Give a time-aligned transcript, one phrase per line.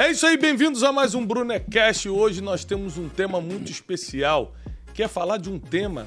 [0.00, 2.08] É isso aí, bem-vindos a mais um Brunecast.
[2.08, 4.54] Hoje nós temos um tema muito especial,
[4.94, 6.06] que é falar de um tema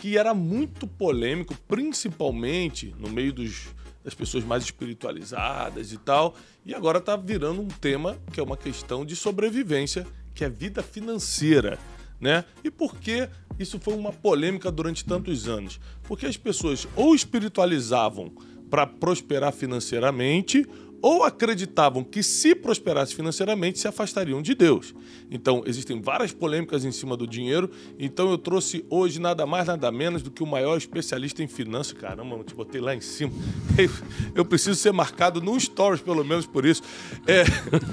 [0.00, 3.74] que era muito polêmico, principalmente no meio dos,
[4.04, 8.56] das pessoas mais espiritualizadas e tal, e agora está virando um tema que é uma
[8.56, 11.76] questão de sobrevivência, que é vida financeira,
[12.20, 12.44] né?
[12.62, 13.28] E por que
[13.58, 15.80] isso foi uma polêmica durante tantos anos?
[16.04, 18.32] Porque as pessoas ou espiritualizavam
[18.70, 20.64] para prosperar financeiramente
[21.04, 24.94] ou acreditavam que se prosperasse financeiramente se afastariam de Deus.
[25.30, 29.92] Então, existem várias polêmicas em cima do dinheiro, então eu trouxe hoje nada mais nada
[29.92, 31.92] menos do que o maior especialista em finanças.
[31.92, 33.32] Caramba, eu te botei lá em cima.
[34.34, 36.82] Eu preciso ser marcado no stories pelo menos por isso.
[37.26, 37.44] É,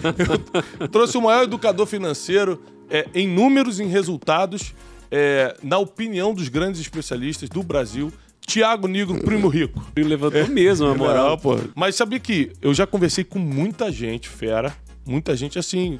[0.79, 4.73] eu trouxe o maior educador financeiro é, em números, em resultados,
[5.09, 8.11] é, na opinião dos grandes especialistas do Brasil.
[8.45, 9.81] Tiago Negro, primo rico.
[9.95, 11.37] Ele levantou mesmo, a moral.
[11.37, 11.57] Pô.
[11.75, 15.99] Mas sabia que eu já conversei com muita gente, fera, muita gente assim,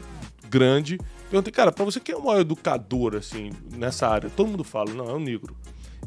[0.49, 0.97] grande.
[1.29, 4.29] Perguntei, cara, pra você quem é o maior educador, assim, nessa área?
[4.29, 5.55] Todo mundo fala, não, é o negro.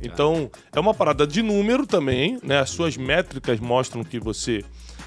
[0.03, 2.59] Então, é uma parada de número também, né?
[2.59, 4.63] As suas métricas mostram que você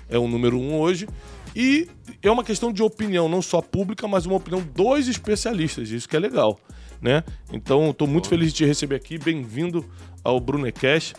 [0.10, 1.08] é o número um hoje.
[1.56, 1.88] E
[2.22, 5.90] é uma questão de opinião, não só pública, mas uma opinião dos especialistas.
[5.90, 6.60] Isso que é legal,
[7.02, 7.24] né?
[7.52, 9.18] Então, estou muito feliz de te receber aqui.
[9.18, 9.86] Bem-vindo
[10.28, 11.16] ao Brunecast.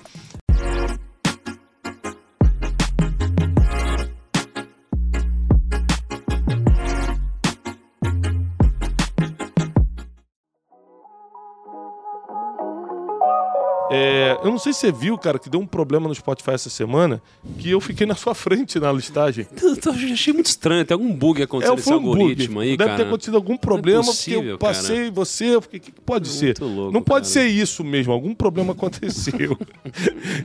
[14.42, 16.70] É, eu não sei se você viu, cara, que deu um problema no Spotify essa
[16.70, 17.22] semana,
[17.58, 19.46] que eu fiquei na sua frente na listagem.
[19.58, 20.84] Eu achei muito estranho.
[20.84, 22.20] Tem algum bug acontecendo nesse foi um bug.
[22.20, 22.96] algoritmo aí, Deve cara?
[23.02, 24.74] ter acontecido algum problema, possível, porque eu cara.
[24.74, 26.56] passei você, eu fiquei, o que que pode ser?
[26.60, 27.46] Louco, não pode cara.
[27.46, 29.56] ser isso mesmo, algum problema aconteceu.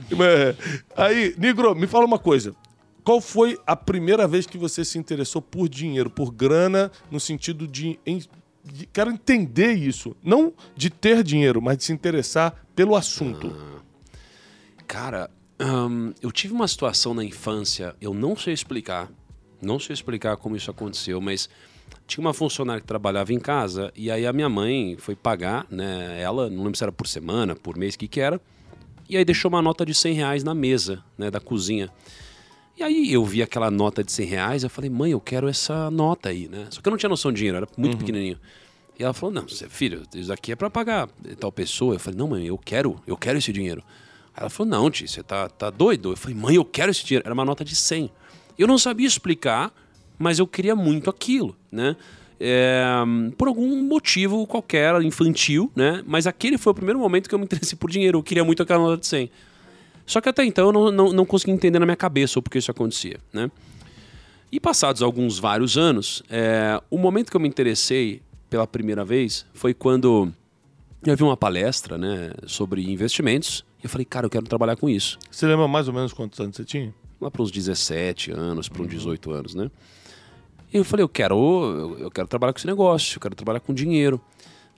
[0.96, 2.54] Aí, Negro, me fala uma coisa.
[3.02, 7.68] Qual foi a primeira vez que você se interessou por dinheiro, por grana, no sentido
[7.68, 7.98] de,
[8.92, 10.16] Quero entender isso.
[10.22, 13.54] Não de ter dinheiro, mas de se interessar pelo assunto.
[14.94, 15.28] Cara,
[15.60, 19.10] hum, eu tive uma situação na infância, eu não sei explicar,
[19.60, 21.48] não sei explicar como isso aconteceu, mas
[22.06, 26.22] tinha uma funcionária que trabalhava em casa e aí a minha mãe foi pagar, né,
[26.22, 28.40] ela, não lembro se era por semana, por mês, o que que era,
[29.08, 31.90] e aí deixou uma nota de 100 reais na mesa, né, da cozinha.
[32.78, 35.90] E aí eu vi aquela nota de 100 reais, eu falei, mãe, eu quero essa
[35.90, 36.68] nota aí, né?
[36.70, 38.38] Só que eu não tinha noção de dinheiro, era muito pequenininho.
[38.96, 41.08] E ela falou, não, filho, isso aqui é pra pagar
[41.40, 41.96] tal pessoa.
[41.96, 43.82] Eu falei, não, mãe, eu quero, eu quero esse dinheiro.
[44.36, 46.12] Ela falou, não, tio, você tá, tá doido?
[46.12, 47.24] Eu falei, mãe, eu quero esse dinheiro.
[47.26, 48.10] Era uma nota de 100.
[48.58, 49.72] Eu não sabia explicar,
[50.18, 51.96] mas eu queria muito aquilo, né?
[52.40, 52.84] É,
[53.38, 56.02] por algum motivo qualquer, infantil, né?
[56.06, 58.18] Mas aquele foi o primeiro momento que eu me interessei por dinheiro.
[58.18, 59.30] Eu queria muito aquela nota de 100.
[60.04, 62.58] Só que até então eu não, não, não conseguia entender na minha cabeça o porquê
[62.58, 63.50] isso acontecia, né?
[64.50, 68.20] E passados alguns vários anos, é, o momento que eu me interessei
[68.50, 70.32] pela primeira vez foi quando
[71.04, 75.18] eu vi uma palestra né, sobre investimentos eu falei, cara, eu quero trabalhar com isso.
[75.30, 76.94] Você lembra mais ou menos quantos anos você tinha?
[77.20, 79.70] Lá para uns 17 anos, para uns 18 anos, né?
[80.72, 83.74] E eu falei, eu quero, eu, quero trabalhar com esse negócio, eu quero trabalhar com
[83.74, 84.18] dinheiro.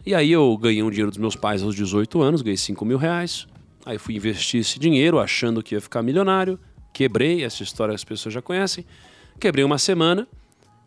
[0.04, 2.98] E aí eu ganhei um dinheiro dos meus pais aos 18 anos, ganhei 5 mil
[2.98, 3.46] reais.
[3.84, 6.58] Aí fui investir esse dinheiro achando que ia ficar milionário.
[6.92, 8.84] Quebrei, essa história as pessoas já conhecem.
[9.38, 10.26] Quebrei uma semana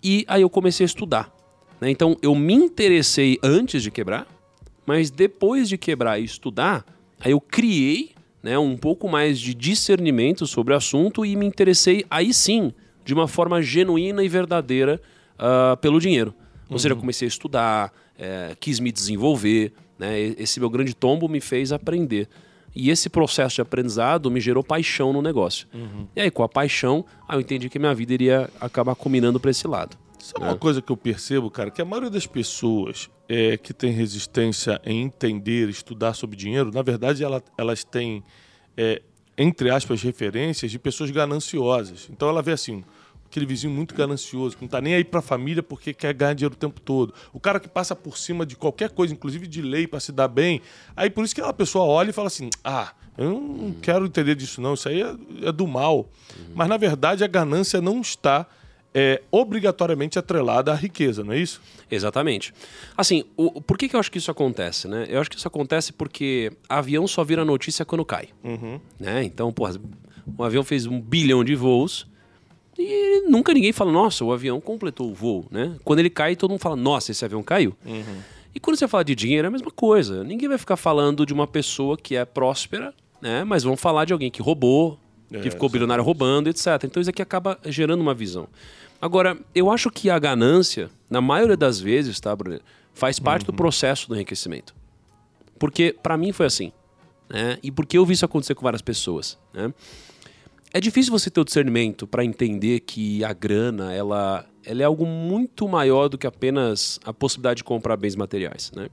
[0.04, 1.34] e aí eu comecei a estudar.
[1.80, 1.90] né?
[1.90, 4.28] Então eu me interessei antes de quebrar,
[4.86, 6.86] mas depois de quebrar e estudar,
[7.20, 12.06] aí eu criei né, um pouco mais de discernimento sobre o assunto e me interessei
[12.10, 12.72] aí sim,
[13.04, 15.02] de uma forma genuína e verdadeira
[15.38, 16.34] ah, pelo dinheiro.
[16.70, 20.20] Ou seja, eu comecei a estudar, eh, quis me desenvolver, né?
[20.38, 22.28] Esse meu grande tombo me fez aprender.
[22.76, 25.68] E esse processo de aprendizado me gerou paixão no negócio.
[26.16, 29.50] E aí, com a paixão, aí eu entendi que minha vida iria acabar combinando para
[29.50, 29.98] esse lado.
[30.20, 31.72] Sabe uma coisa que eu percebo, cara?
[31.72, 36.82] Que a maioria das pessoas é, que tem resistência em entender, estudar sobre dinheiro, na
[36.82, 38.24] verdade ela- elas têm,
[38.76, 39.02] é,
[39.38, 42.08] entre aspas, referências de pessoas gananciosas.
[42.12, 42.84] Então ela vê assim,
[43.26, 46.56] aquele vizinho muito ganancioso, que não tá nem aí pra família porque quer ganhar dinheiro
[46.56, 47.14] o tempo todo.
[47.32, 50.28] O cara que passa por cima de qualquer coisa, inclusive de lei, pra se dar
[50.28, 50.62] bem.
[50.96, 54.36] Aí por isso que aquela pessoa olha e fala assim: ah, eu não quero entender
[54.36, 54.74] disso, não.
[54.74, 55.16] Isso aí é,
[55.48, 56.10] é do mal.
[56.56, 58.46] Mas na verdade a ganância não está
[58.94, 61.62] é, obrigatoriamente atrelada à riqueza, não é isso?
[61.90, 62.54] Exatamente.
[62.98, 65.06] Assim, o, por que, que eu acho que isso acontece, né?
[65.10, 68.30] Eu acho que isso acontece porque avião só vira notícia quando cai.
[69.00, 69.24] Né?
[69.24, 69.76] Então, porra,
[70.38, 72.08] um avião fez um bilhão de voos
[72.78, 75.76] e nunca ninguém fala, nossa, o avião completou o voo, né?
[75.84, 77.76] Quando ele cai, todo mundo fala, nossa, esse avião caiu.
[78.56, 80.24] E quando você fala de dinheiro, é a mesma coisa.
[80.24, 83.44] Ninguém vai ficar falando de uma pessoa que é próspera, né?
[83.44, 84.98] Mas vão falar de alguém que roubou,
[85.30, 86.68] que é, ficou bilionário roubando, etc.
[86.84, 88.48] Então isso aqui acaba gerando uma visão.
[89.02, 92.60] Agora, eu acho que a ganância, na maioria das vezes, tá, Bruno,
[92.94, 93.48] faz parte uhum.
[93.48, 94.76] do processo do enriquecimento.
[95.58, 96.72] Porque para mim foi assim.
[97.30, 97.58] Né?
[97.64, 99.38] E porque eu vi isso acontecer com várias pessoas.
[99.54, 99.74] Né?
[100.74, 105.06] É difícil você ter o discernimento para entender que a grana ela, ela é algo
[105.06, 108.72] muito maior do que apenas a possibilidade de comprar bens materiais.
[108.76, 108.90] Né?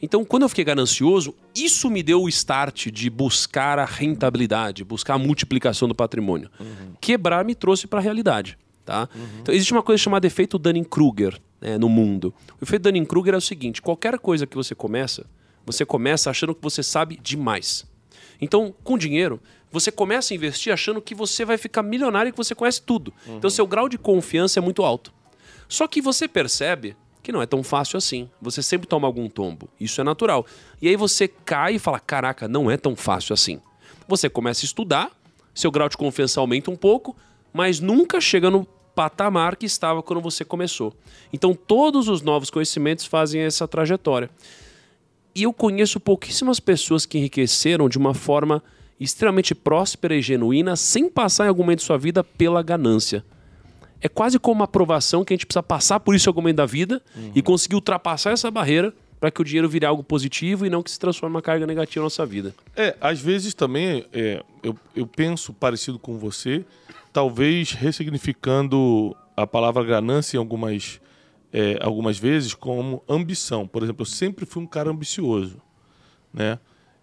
[0.00, 5.14] Então, quando eu fiquei ganancioso, isso me deu o start de buscar a rentabilidade, buscar
[5.14, 6.50] a multiplicação do patrimônio.
[6.60, 6.92] Uhum.
[7.00, 8.56] Quebrar me trouxe para a realidade.
[8.84, 9.08] Tá?
[9.14, 9.26] Uhum.
[9.42, 12.32] Então, existe uma coisa chamada efeito Dunning-Kruger né, no mundo.
[12.60, 15.26] O efeito Dunning-Kruger é o seguinte: qualquer coisa que você começa,
[15.66, 17.84] você começa achando que você sabe demais.
[18.40, 19.40] Então, com dinheiro,
[19.70, 23.12] você começa a investir achando que você vai ficar milionário e que você conhece tudo.
[23.26, 23.36] Uhum.
[23.36, 25.12] Então, seu grau de confiança é muito alto.
[25.68, 28.28] Só que você percebe que não é tão fácil assim.
[28.40, 29.68] Você sempre toma algum tombo.
[29.78, 30.46] Isso é natural.
[30.80, 33.60] E aí você cai e fala: caraca, não é tão fácil assim.
[34.06, 35.10] Você começa a estudar,
[35.54, 37.16] seu grau de confiança aumenta um pouco,
[37.52, 40.92] mas nunca chega no patamar que estava quando você começou.
[41.32, 44.30] Então, todos os novos conhecimentos fazem essa trajetória.
[45.34, 48.62] E eu conheço pouquíssimas pessoas que enriqueceram de uma forma
[48.98, 53.24] extremamente próspera e genuína, sem passar em algum momento de sua vida pela ganância.
[54.00, 56.56] É quase como uma aprovação que a gente precisa passar por isso em algum momento
[56.56, 57.32] da vida uhum.
[57.34, 60.90] e conseguir ultrapassar essa barreira para que o dinheiro vire algo positivo e não que
[60.90, 62.54] se transforme uma carga negativa na nossa vida.
[62.76, 66.64] É, às vezes também é, eu, eu penso parecido com você,
[67.12, 71.00] talvez ressignificando a palavra ganância em algumas,
[71.52, 73.66] é, algumas vezes como ambição.
[73.66, 75.60] Por exemplo, eu sempre fui um cara ambicioso,
[76.32, 76.58] né?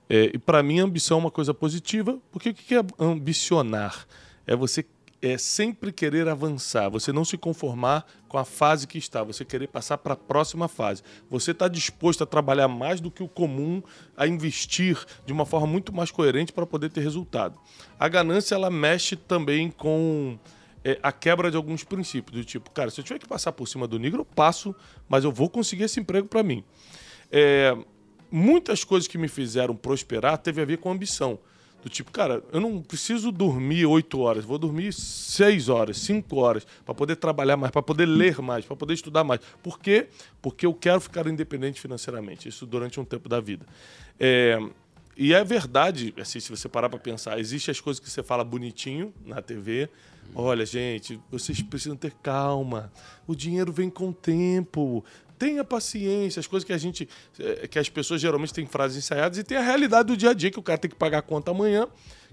[0.09, 4.05] É, e para mim, ambição é uma coisa positiva, porque o que é ambicionar?
[4.45, 4.85] É você
[5.21, 9.67] é sempre querer avançar, você não se conformar com a fase que está, você querer
[9.67, 11.01] passar para a próxima fase.
[11.29, 13.81] Você está disposto a trabalhar mais do que o comum,
[14.15, 17.59] a investir de uma forma muito mais coerente para poder ter resultado.
[17.99, 20.37] A ganância ela mexe também com
[20.83, 23.67] é, a quebra de alguns princípios, do tipo, cara, se eu tiver que passar por
[23.67, 24.75] cima do negro, eu passo,
[25.09, 26.63] mas eu vou conseguir esse emprego para mim.
[27.31, 27.75] É,
[28.29, 31.39] muitas coisas que me fizeram prosperar teve a ver com ambição.
[31.85, 36.65] Do tipo, cara, eu não preciso dormir oito horas, vou dormir seis horas, cinco horas,
[36.83, 39.39] para poder trabalhar mais, para poder ler mais, para poder estudar mais.
[39.61, 40.07] Por quê?
[40.41, 43.67] Porque eu quero ficar independente financeiramente, isso durante um tempo da vida.
[44.19, 44.59] É,
[45.15, 48.43] e é verdade, assim, se você parar para pensar, existem as coisas que você fala
[48.43, 49.87] bonitinho na TV.
[50.33, 52.91] Olha, gente, vocês precisam ter calma.
[53.27, 55.05] O dinheiro vem com o tempo.
[55.37, 57.07] Tenha paciência, as coisas que a gente.
[57.39, 60.33] Eh, que as pessoas geralmente têm frases ensaiadas e tem a realidade do dia a
[60.33, 61.87] dia, que o cara tem que pagar a conta amanhã,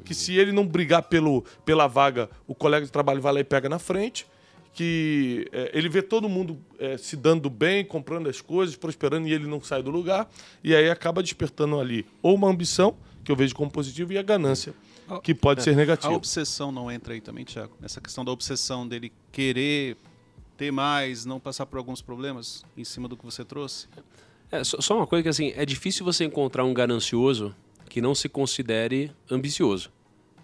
[0.05, 3.45] que se ele não brigar pelo, pela vaga, o colega de trabalho vai lá e
[3.45, 4.27] pega na frente.
[4.75, 9.33] Que é, ele vê todo mundo é, se dando bem, comprando as coisas, prosperando e
[9.33, 10.31] ele não sai do lugar.
[10.65, 14.23] E aí acaba despertando ali ou uma ambição, que eu vejo como positivo, e a
[14.23, 14.73] ganância,
[15.23, 16.13] que pode é, ser negativa.
[16.13, 17.77] A obsessão não entra aí também, Tiago?
[17.83, 19.97] Essa questão da obsessão dele querer
[20.57, 23.89] ter mais, não passar por alguns problemas em cima do que você trouxe?
[24.51, 27.55] É, só uma coisa que assim, é difícil você encontrar um ganancioso
[27.89, 29.91] que não se considere ambicioso.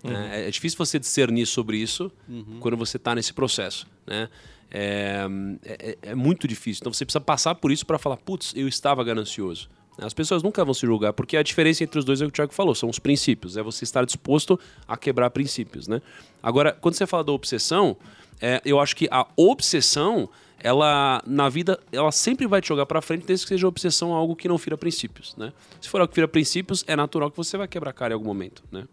[0.03, 0.11] Né?
[0.11, 0.19] Uhum.
[0.21, 0.49] Né?
[0.49, 2.59] É difícil você discernir sobre isso uhum.
[2.61, 3.87] quando você está nesse processo.
[4.07, 4.29] Né?
[4.71, 5.27] É,
[5.65, 6.81] é, é, muito difícil.
[6.83, 9.69] Então você precisa passar por isso para falar, putz, eu estava ganancioso.
[9.99, 12.35] As pessoas nunca vão se julgar, porque a diferença entre os dois é o que
[12.35, 13.57] o Thiago falou, são os princípios.
[13.57, 15.89] É você estar disposto a quebrar princípios.
[15.89, 16.01] Né?
[16.41, 17.97] Agora, quando você fala da obsessão,
[18.41, 20.29] é, eu acho que a obsessão,
[20.61, 24.37] ela na vida, ela sempre vai te jogar para frente, desde que seja obsessão algo
[24.37, 25.53] que não fira princípios, né?
[25.81, 28.27] Se for algo que fira princípios, é natural que você vai quebrar cara em algum
[28.27, 28.87] momento, né?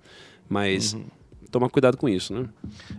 [0.50, 1.05] Mas uhum.
[1.51, 2.50] toma cuidado com isso, né?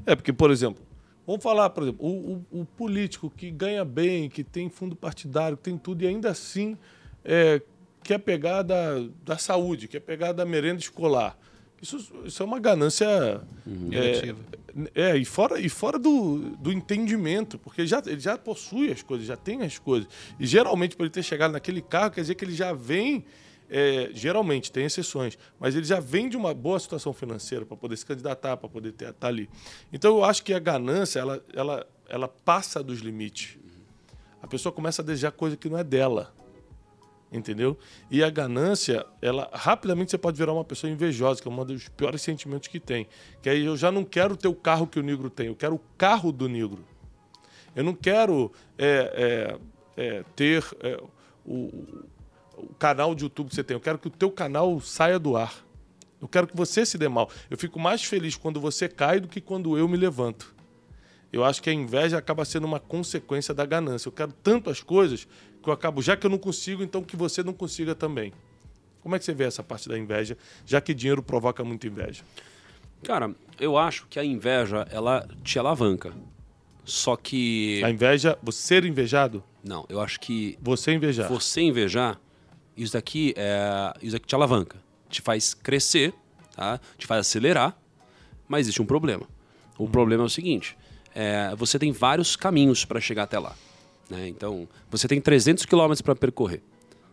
[0.04, 0.82] É porque, por exemplo,
[1.26, 5.56] vamos falar, por exemplo, o, o, o, político que ganha bem, que tem fundo partidário,
[5.56, 6.76] que tem tudo e ainda assim
[7.24, 7.60] é,
[8.02, 11.36] quer pegar da, da saúde, quer pegar da merenda escolar.
[11.82, 13.90] Isso, isso é uma ganância uhum.
[13.92, 14.34] é,
[14.94, 19.26] é, e fora, e fora do, do entendimento, porque já, ele já possui as coisas,
[19.26, 20.08] já tem as coisas.
[20.38, 23.24] E geralmente, por ele ter chegado naquele carro, quer dizer que ele já vem.
[23.68, 27.96] É, geralmente, tem exceções, mas ele já vem de uma boa situação financeira para poder
[27.96, 29.50] se candidatar, para poder estar tá ali.
[29.92, 33.58] Então, eu acho que a ganância ela, ela, ela passa dos limites.
[34.40, 36.32] A pessoa começa a desejar coisa que não é dela
[37.30, 37.78] entendeu?
[38.10, 41.88] E a ganância, ela rapidamente você pode virar uma pessoa invejosa, que é um dos
[41.88, 43.06] piores sentimentos que tem.
[43.42, 45.74] Que aí eu já não quero ter o carro que o negro tem, eu quero
[45.74, 46.84] o carro do negro.
[47.74, 49.58] Eu não quero é,
[49.96, 50.98] é, é, ter é,
[51.44, 51.84] o,
[52.56, 55.36] o, canal de YouTube que você tem, eu quero que o teu canal saia do
[55.36, 55.54] ar.
[56.20, 57.30] Eu quero que você se dê mal.
[57.50, 60.54] Eu fico mais feliz quando você cai do que quando eu me levanto.
[61.30, 64.08] Eu acho que a inveja acaba sendo uma consequência da ganância.
[64.08, 65.28] Eu quero tanto as coisas
[65.66, 68.32] que eu acabo, já que eu não consigo, então que você não consiga também.
[69.02, 72.22] Como é que você vê essa parte da inveja, já que dinheiro provoca muita inveja?
[73.02, 76.12] Cara, eu acho que a inveja, ela te alavanca.
[76.84, 77.82] Só que.
[77.84, 79.42] A inveja, você ser invejado?
[79.62, 80.56] Não, eu acho que.
[80.62, 81.28] Você invejar.
[81.28, 82.20] Você invejar,
[82.76, 83.92] isso daqui é.
[84.00, 84.78] Isso daqui te alavanca.
[85.08, 86.14] Te faz crescer,
[86.54, 86.78] tá?
[86.96, 87.76] Te faz acelerar.
[88.46, 89.26] Mas existe um problema.
[89.76, 89.90] O hum.
[89.90, 90.76] problema é o seguinte:
[91.12, 93.56] é, você tem vários caminhos para chegar até lá.
[94.08, 94.28] Né?
[94.28, 96.62] Então, você tem 300 km para percorrer.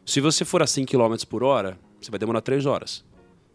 [0.05, 3.03] Se você for a 100 km por hora, você vai demorar 3 horas.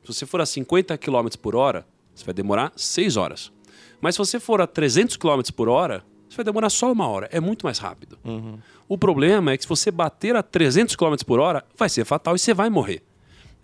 [0.02, 3.52] Se você for a 50 km por hora, você vai demorar 6 horas.
[4.00, 7.28] Mas se você for a 300 km por hora, você vai demorar só uma hora.
[7.30, 8.18] É muito mais rápido.
[8.24, 8.58] Uhum.
[8.88, 12.36] O problema é que se você bater a 300 km por hora, vai ser fatal
[12.36, 13.02] e você vai morrer.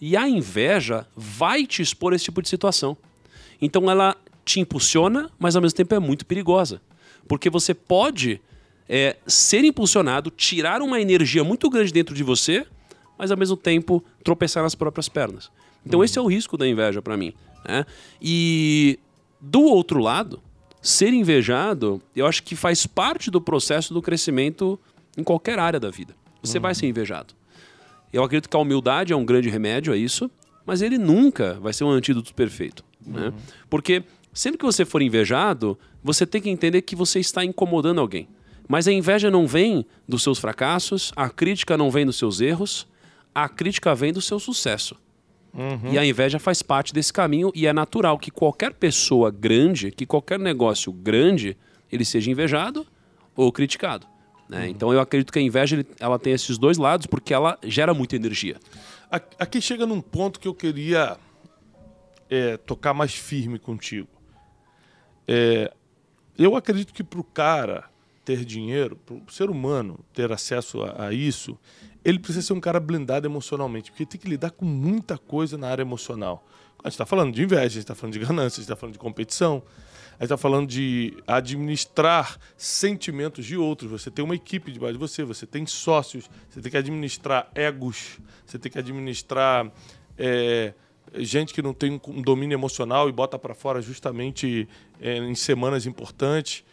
[0.00, 2.96] E a inveja vai te expor a esse tipo de situação.
[3.60, 6.82] Então ela te impulsiona, mas ao mesmo tempo é muito perigosa.
[7.26, 8.40] Porque você pode
[8.88, 12.66] é, ser impulsionado, tirar uma energia muito grande dentro de você,
[13.18, 15.50] mas ao mesmo tempo tropeçar nas próprias pernas.
[15.86, 16.04] Então uhum.
[16.04, 17.32] esse é o risco da inveja para mim.
[17.66, 17.84] Né?
[18.20, 18.98] E
[19.40, 20.40] do outro lado,
[20.80, 24.78] ser invejado, eu acho que faz parte do processo do crescimento
[25.16, 26.14] em qualquer área da vida.
[26.42, 26.62] Você uhum.
[26.62, 27.34] vai ser invejado.
[28.12, 30.30] Eu acredito que a humildade é um grande remédio a isso,
[30.64, 32.84] mas ele nunca vai ser um antídoto perfeito.
[33.04, 33.28] Né?
[33.28, 33.32] Uhum.
[33.68, 38.28] Porque sempre que você for invejado, você tem que entender que você está incomodando alguém.
[38.68, 42.86] Mas a inveja não vem dos seus fracassos, a crítica não vem dos seus erros,
[43.34, 44.96] a crítica vem do seu sucesso.
[45.52, 45.92] Uhum.
[45.92, 50.04] E a inveja faz parte desse caminho e é natural que qualquer pessoa grande, que
[50.04, 51.56] qualquer negócio grande,
[51.92, 52.86] ele seja invejado
[53.36, 54.06] ou criticado.
[54.48, 54.60] Né?
[54.60, 54.66] Uhum.
[54.66, 58.16] Então eu acredito que a inveja ela tem esses dois lados porque ela gera muita
[58.16, 58.56] energia.
[59.38, 61.16] Aqui chega num ponto que eu queria
[62.28, 64.08] é, tocar mais firme contigo.
[65.28, 65.72] É,
[66.36, 67.84] eu acredito que para o cara
[68.24, 71.58] ter dinheiro, para o ser humano ter acesso a, a, isso,
[72.04, 75.68] ele precisa ser um cara blindado emocionalmente, porque tem que lidar com muita coisa na
[75.68, 76.46] área emocional.
[76.82, 78.76] A gente está falando de inveja, a gente está falando de ganância, a gente está
[78.76, 79.62] falando de competição,
[80.10, 83.90] a gente está falando de administrar sentimentos de outros.
[83.90, 88.20] Você tem uma equipe debaixo de você, você tem sócios, você tem que administrar egos,
[88.44, 89.72] você tem que administrar
[90.18, 90.74] é,
[91.14, 94.68] gente que não tem um domínio emocional e bota para fora justamente
[95.00, 96.64] é, em semanas importantes.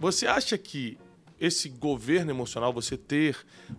[0.00, 0.96] Você acha que
[1.38, 3.36] esse governo emocional, você ter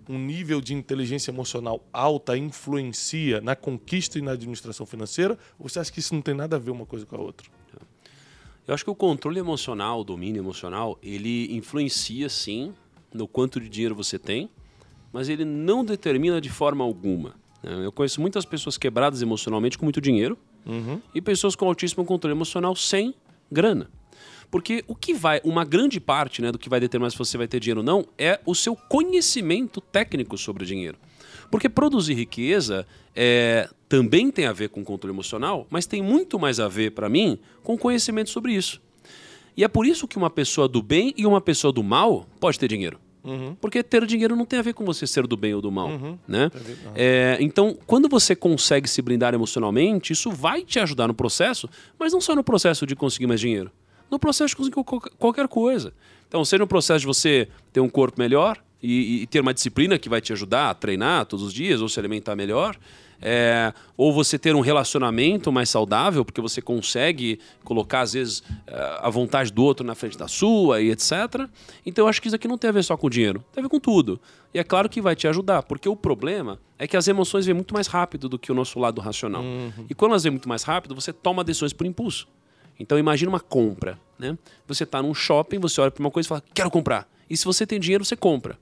[0.08, 5.36] um nível de inteligência emocional alta, influencia na conquista e na administração financeira?
[5.58, 7.50] Ou você acha que isso não tem nada a ver uma coisa com a outra?
[8.68, 12.72] Eu acho que o controle emocional, o domínio emocional, ele influencia sim
[13.12, 14.48] no quanto de dinheiro você tem,
[15.12, 17.36] mas ele não determina de forma alguma.
[17.64, 17.84] Né?
[17.84, 20.38] Eu conheço muitas pessoas quebradas emocionalmente com muito dinheiro
[20.68, 21.02] uhum.
[21.16, 23.16] e pessoas com altíssimo controle emocional sem
[23.52, 23.90] grana.
[24.52, 27.48] Porque o que vai, uma grande parte né, do que vai determinar se você vai
[27.48, 30.98] ter dinheiro ou não é o seu conhecimento técnico sobre dinheiro.
[31.50, 36.60] Porque produzir riqueza é, também tem a ver com controle emocional, mas tem muito mais
[36.60, 38.82] a ver, para mim, com conhecimento sobre isso.
[39.56, 42.60] E é por isso que uma pessoa do bem e uma pessoa do mal pode
[42.60, 43.00] ter dinheiro.
[43.24, 43.56] Uhum.
[43.62, 45.90] Porque ter dinheiro não tem a ver com você ser do bem ou do mal.
[45.90, 46.18] Uhum.
[46.28, 46.50] Né?
[46.96, 52.12] É, então, quando você consegue se blindar emocionalmente, isso vai te ajudar no processo, mas
[52.12, 53.72] não só no processo de conseguir mais dinheiro
[54.12, 54.84] no processo de conseguir
[55.18, 55.94] qualquer coisa.
[56.28, 59.98] Então, seja no processo de você ter um corpo melhor e, e, ter uma disciplina
[59.98, 62.78] que vai te ajudar a treinar todos os dias ou se alimentar melhor,
[63.22, 69.00] é, ou você ter um relacionamento mais saudável, porque você consegue colocar, às vezes, é,
[69.02, 71.48] a vontade do outro na frente da sua e etc.
[71.86, 73.64] Então, eu acho que isso aqui não tem a ver só com dinheiro, tem a
[73.64, 74.20] ver com tudo.
[74.54, 77.54] E é claro que vai te ajudar, porque o problema é que as emoções vêm
[77.54, 79.44] muito mais rápido do que o nosso lado racional.
[79.44, 79.86] Uhum.
[79.90, 82.28] E quando elas vêm muito mais rápido, você toma decisões por impulso.
[82.82, 84.38] Então imagina uma compra, né?
[84.68, 87.08] Você está num shopping, você olha para uma coisa e fala, quero comprar.
[87.30, 88.58] E se você tem dinheiro, você compra.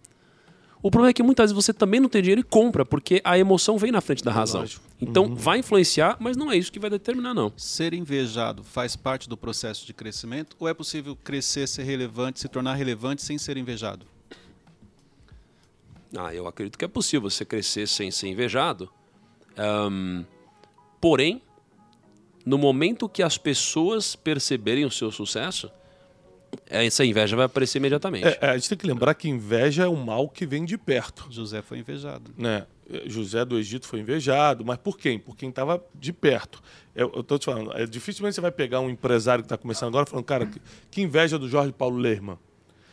[0.82, 3.38] O problema é que muitas vezes você também não tem dinheiro e compra, porque a
[3.38, 4.62] emoção vem na frente da razão.
[4.62, 4.84] Lógico.
[5.02, 5.36] Então uhum.
[5.36, 7.52] vai influenciar, mas não é isso que vai determinar, não.
[7.58, 12.48] Ser invejado faz parte do processo de crescimento ou é possível crescer, ser relevante, se
[12.48, 14.06] tornar relevante sem ser invejado?
[16.16, 18.90] Ah, eu acredito que é possível você crescer sem ser invejado.
[19.58, 20.24] Um,
[21.02, 21.42] porém,
[22.50, 25.70] no momento que as pessoas perceberem o seu sucesso,
[26.66, 28.28] essa inveja vai aparecer imediatamente.
[28.28, 30.76] É, é, a gente tem que lembrar que inveja é um mal que vem de
[30.76, 31.28] perto.
[31.30, 32.32] José foi invejado.
[32.36, 32.66] Né?
[33.06, 35.20] José do Egito foi invejado, mas por quem?
[35.20, 36.60] Por quem estava de perto.
[36.96, 39.90] Eu, eu tô te falando, é, dificilmente você vai pegar um empresário que está começando
[39.90, 42.40] agora falando, cara, que, que, inveja do Jorge Paulo Lerman.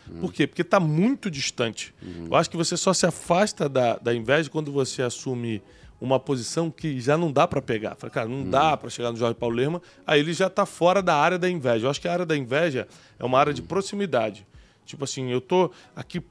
[0.06, 0.20] Hum.
[0.20, 0.46] Por quê?
[0.46, 1.94] Porque está muito distante.
[2.02, 2.26] Hum.
[2.30, 5.62] Eu acho que você só se afasta da, da inveja quando você assume
[6.00, 7.94] uma posição que já não dá para pegar.
[7.96, 8.50] Fala, cara, não hum.
[8.50, 11.48] dá para chegar no Jorge Paulo Lerma, aí ele já está fora da área da
[11.48, 11.86] inveja.
[11.86, 12.86] Eu acho que a área da inveja
[13.18, 14.46] é uma área de proximidade.
[14.86, 16.22] Tipo assim, eu tô aqui.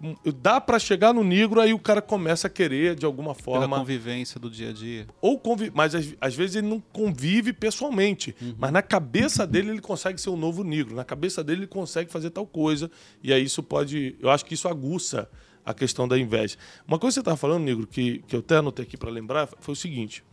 [0.41, 3.67] Dá para chegar no negro, aí o cara começa a querer, de alguma forma.
[3.67, 5.05] Pela convivência do dia a dia.
[5.21, 8.33] Ou convive, mas às, às, vezes ele não convive pessoalmente.
[8.41, 8.55] Uhum.
[8.57, 10.95] Mas na cabeça dele ele consegue ser um novo negro.
[10.95, 12.89] Na cabeça dele ele consegue fazer tal coisa.
[13.21, 14.15] E aí isso pode.
[14.21, 15.29] Eu acho que isso aguça
[15.65, 16.57] a questão da inveja.
[16.87, 19.49] Uma coisa que você estava falando, negro, que, que eu até anotei aqui para lembrar,
[19.59, 20.23] foi o seguinte.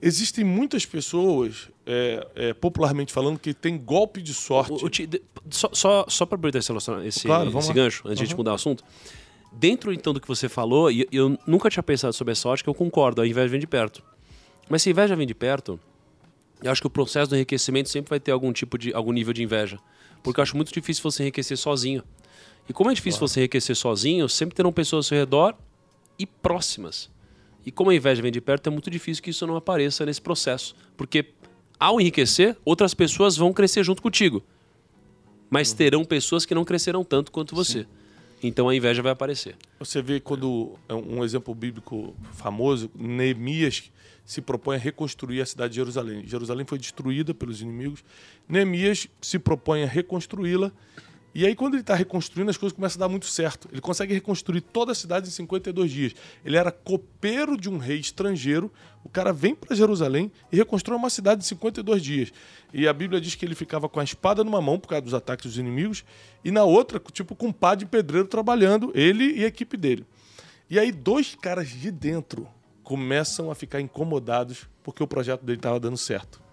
[0.00, 4.72] Existem muitas pessoas, é, é, popularmente falando, que tem golpe de sorte.
[4.72, 4.90] O, o,
[5.50, 6.72] só só, só para aproveitar esse,
[7.04, 8.14] esse, claro, esse gancho, antes uhum.
[8.14, 8.84] de a gente mudar o assunto.
[9.52, 12.70] Dentro, então, do que você falou, e eu nunca tinha pensado sobre essa sorte, que
[12.70, 14.02] eu concordo, a inveja vem de perto.
[14.68, 15.80] Mas se a inveja vem de perto,
[16.62, 19.32] eu acho que o processo do enriquecimento sempre vai ter algum tipo de, algum nível
[19.32, 19.78] de inveja.
[20.22, 22.04] Porque eu acho muito difícil você enriquecer sozinho.
[22.68, 23.28] E como é difícil claro.
[23.32, 25.54] você enriquecer sozinho, sempre terão pessoas ao seu redor
[26.18, 27.10] e próximas.
[27.64, 30.20] E como a inveja vem de perto, é muito difícil que isso não apareça nesse
[30.20, 30.74] processo.
[30.96, 31.26] Porque
[31.78, 34.42] ao enriquecer, outras pessoas vão crescer junto contigo.
[35.48, 35.76] Mas uhum.
[35.76, 37.82] terão pessoas que não crescerão tanto quanto você.
[37.82, 37.86] Sim.
[38.42, 39.56] Então a inveja vai aparecer.
[39.78, 43.90] Você vê quando é um exemplo bíblico famoso, Neemias
[44.24, 46.26] se propõe a reconstruir a cidade de Jerusalém.
[46.26, 48.04] Jerusalém foi destruída pelos inimigos.
[48.48, 50.70] Neemias se propõe a reconstruí-la
[51.34, 53.68] e aí, quando ele está reconstruindo, as coisas começam a dar muito certo.
[53.70, 56.14] Ele consegue reconstruir toda a cidade em 52 dias.
[56.44, 58.72] Ele era copeiro de um rei estrangeiro.
[59.04, 62.32] O cara vem para Jerusalém e reconstrói uma cidade em 52 dias.
[62.72, 65.14] E a Bíblia diz que ele ficava com a espada numa mão por causa dos
[65.14, 66.04] ataques dos inimigos,
[66.44, 70.06] e na outra, tipo, com um pá de pedreiro trabalhando, ele e a equipe dele.
[70.68, 72.48] E aí, dois caras de dentro
[72.82, 76.47] começam a ficar incomodados porque o projeto dele estava dando certo.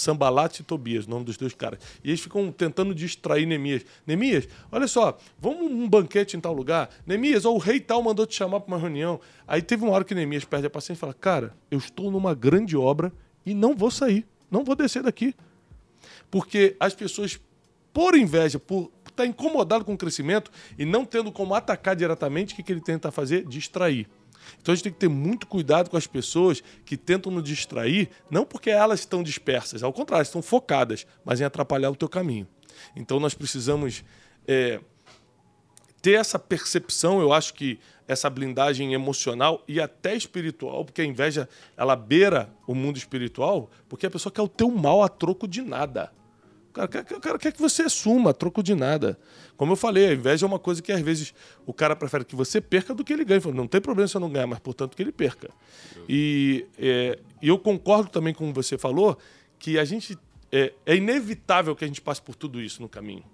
[0.00, 1.78] Sambalat e Tobias, nome dos dois caras.
[2.02, 3.84] E eles ficam tentando distrair Neemias.
[4.06, 6.90] Neemias, olha só, vamos um banquete em tal lugar.
[7.06, 9.20] Neemias, ó, o rei tal mandou te chamar para uma reunião.
[9.46, 12.34] Aí teve uma hora que Neemias perde a paciência e fala: Cara, eu estou numa
[12.34, 13.12] grande obra
[13.44, 15.34] e não vou sair, não vou descer daqui.
[16.30, 17.38] Porque as pessoas,
[17.92, 22.56] por inveja, por estar incomodado com o crescimento e não tendo como atacar diretamente, o
[22.56, 23.44] que, que ele tenta fazer?
[23.46, 24.08] Distrair.
[24.60, 28.08] Então a gente tem que ter muito cuidado com as pessoas que tentam nos distrair,
[28.30, 32.46] não porque elas estão dispersas, ao contrário, estão focadas, mas em atrapalhar o teu caminho.
[32.96, 34.04] Então nós precisamos
[34.46, 34.80] é,
[36.00, 37.78] ter essa percepção, eu acho que
[38.08, 44.06] essa blindagem emocional e até espiritual, porque a inveja ela beira o mundo espiritual, porque
[44.06, 46.12] a pessoa quer o teu mal a troco de nada.
[46.70, 49.18] O cara, quer, o cara quer que você suma, troco de nada.
[49.56, 51.34] Como eu falei, a inveja é uma coisa que às vezes
[51.66, 53.42] o cara prefere que você perca do que ele ganhe.
[53.52, 55.50] Não tem problema se eu não ganhar, mas portanto que ele perca.
[56.08, 59.18] E, é, eu concordo também com você falou
[59.58, 60.16] que a gente
[60.52, 63.24] é, é inevitável que a gente passe por tudo isso no caminho.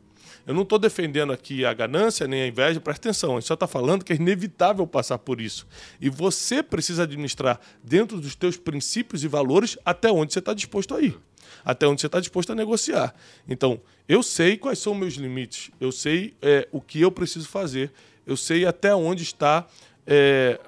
[0.46, 3.54] Eu não estou defendendo aqui a ganância nem a inveja, presta atenção, a gente só
[3.54, 5.66] está falando que é inevitável passar por isso.
[6.00, 10.94] E você precisa administrar dentro dos teus princípios e valores até onde você está disposto
[10.94, 11.18] a ir
[11.64, 13.14] até onde você está disposto a negociar.
[13.48, 17.92] Então, eu sei quais são meus limites, eu sei é, o que eu preciso fazer,
[18.26, 19.66] eu sei até onde está
[20.06, 20.60] é,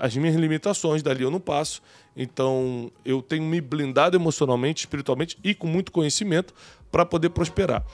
[0.00, 1.82] as minhas limitações, dali eu não passo.
[2.16, 6.52] Então, eu tenho me blindado emocionalmente, espiritualmente e com muito conhecimento
[6.90, 7.84] para poder prosperar.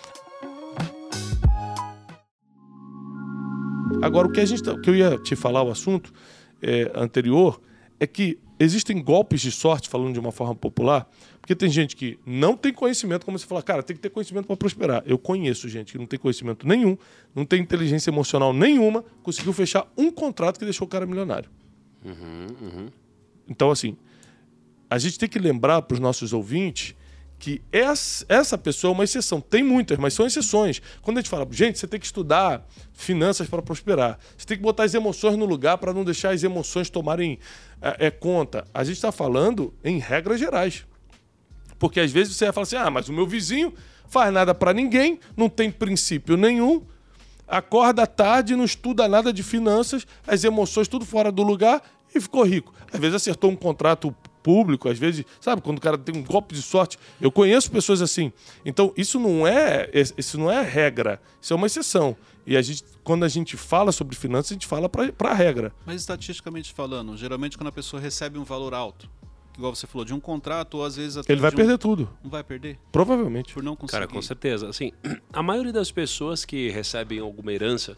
[4.03, 6.13] Agora, o que, a gente, tá, que eu ia te falar, o assunto
[6.63, 7.61] é, anterior,
[7.99, 11.09] é que existem golpes de sorte, falando de uma forma popular,
[11.41, 14.47] porque tem gente que não tem conhecimento, como você fala, cara, tem que ter conhecimento
[14.47, 15.03] para prosperar.
[15.07, 16.97] Eu conheço gente que não tem conhecimento nenhum,
[17.35, 21.51] não tem inteligência emocional nenhuma, conseguiu fechar um contrato que deixou o cara milionário.
[22.05, 22.87] Uhum, uhum.
[23.49, 23.97] Então, assim,
[24.89, 26.95] a gente tem que lembrar para os nossos ouvintes
[27.45, 29.39] que essa pessoa é uma exceção.
[29.39, 30.81] Tem muitas, mas são exceções.
[31.03, 34.19] Quando a gente fala, gente, você tem que estudar finanças para prosperar.
[34.35, 37.39] Você tem que botar as emoções no lugar para não deixar as emoções tomarem
[37.83, 38.65] é, é, conta.
[38.73, 40.87] A gente está falando em regras gerais.
[41.79, 43.75] Porque às vezes você vai falar assim: ah, mas o meu vizinho
[44.09, 46.83] faz nada para ninguém, não tem princípio nenhum,
[47.47, 51.83] acorda tarde, não estuda nada de finanças, as emoções tudo fora do lugar
[52.15, 52.73] e ficou rico.
[52.91, 56.55] Às vezes acertou um contrato público, às vezes, sabe, quando o cara tem um golpe
[56.55, 56.99] de sorte.
[57.19, 58.31] Eu conheço pessoas assim.
[58.65, 62.15] Então, isso não é, isso não é regra, isso é uma exceção.
[62.47, 65.73] E a gente, quando a gente fala sobre finanças, a gente fala para a regra.
[65.87, 69.09] Mas estatisticamente falando, geralmente quando a pessoa recebe um valor alto,
[69.57, 71.33] igual você falou, de um contrato, ou às vezes até.
[71.33, 71.55] Ele vai um...
[71.55, 72.11] perder tudo.
[72.23, 72.79] Não vai perder?
[72.93, 73.55] Provavelmente.
[73.55, 73.93] Por não conseguir.
[73.99, 74.69] Cara, com certeza.
[74.69, 74.93] Assim,
[75.33, 77.97] a maioria das pessoas que recebem alguma herança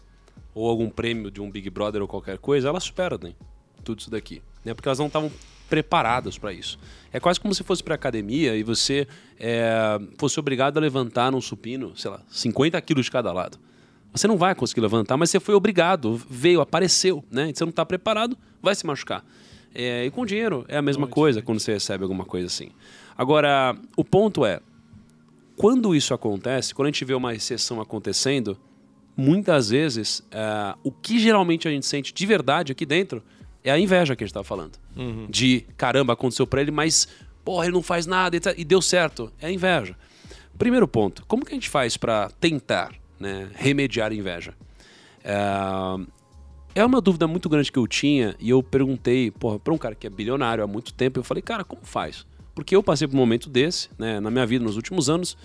[0.55, 3.35] ou algum prêmio de um Big Brother ou qualquer coisa, elas perdem
[3.83, 4.41] tudo isso daqui.
[4.63, 4.73] Né?
[4.73, 5.29] Porque elas não estavam
[5.67, 6.79] preparadas para isso.
[7.11, 9.07] É quase como se fosse para academia e você
[9.39, 13.57] é, fosse obrigado a levantar num supino, sei lá, 50 quilos de cada lado.
[14.11, 17.51] Você não vai conseguir levantar, mas você foi obrigado, veio, apareceu, né?
[17.53, 19.23] Você não está preparado, vai se machucar.
[19.75, 22.69] É, e com dinheiro é a mesma coisa quando você recebe alguma coisa assim.
[23.17, 24.59] Agora, o ponto é,
[25.55, 28.57] quando isso acontece, quando a gente vê uma recessão acontecendo,
[29.15, 33.23] muitas vezes, é, o que geralmente a gente sente de verdade aqui dentro
[33.63, 34.77] é a inveja que a gente estava falando.
[34.95, 35.27] Uhum.
[35.29, 37.07] De caramba, aconteceu para ele, mas
[37.43, 39.31] porra, ele não faz nada e, tá- e deu certo.
[39.39, 39.95] É a inveja.
[40.57, 44.53] Primeiro ponto, como que a gente faz para tentar né, remediar a inveja?
[45.23, 49.95] É, é uma dúvida muito grande que eu tinha e eu perguntei para um cara
[49.95, 51.19] que é bilionário há muito tempo.
[51.19, 52.25] Eu falei, cara, como faz?
[52.55, 55.37] Porque eu passei por um momento desse né, na minha vida nos últimos anos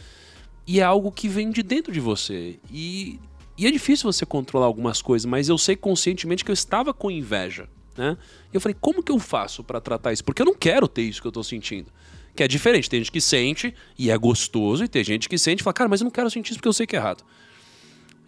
[0.67, 2.59] e é algo que vem de dentro de você.
[2.71, 3.19] E,
[3.59, 7.11] e é difícil você controlar algumas coisas, mas eu sei conscientemente que eu estava com
[7.11, 7.69] inveja.
[7.97, 8.17] Né?
[8.53, 10.25] E eu falei, como que eu faço para tratar isso?
[10.25, 11.91] Porque eu não quero ter isso que eu estou sentindo.
[12.35, 12.89] Que é diferente.
[12.89, 15.89] Tem gente que sente e é gostoso, e tem gente que sente e fala, cara,
[15.89, 17.25] mas eu não quero sentir isso porque eu sei que é errado.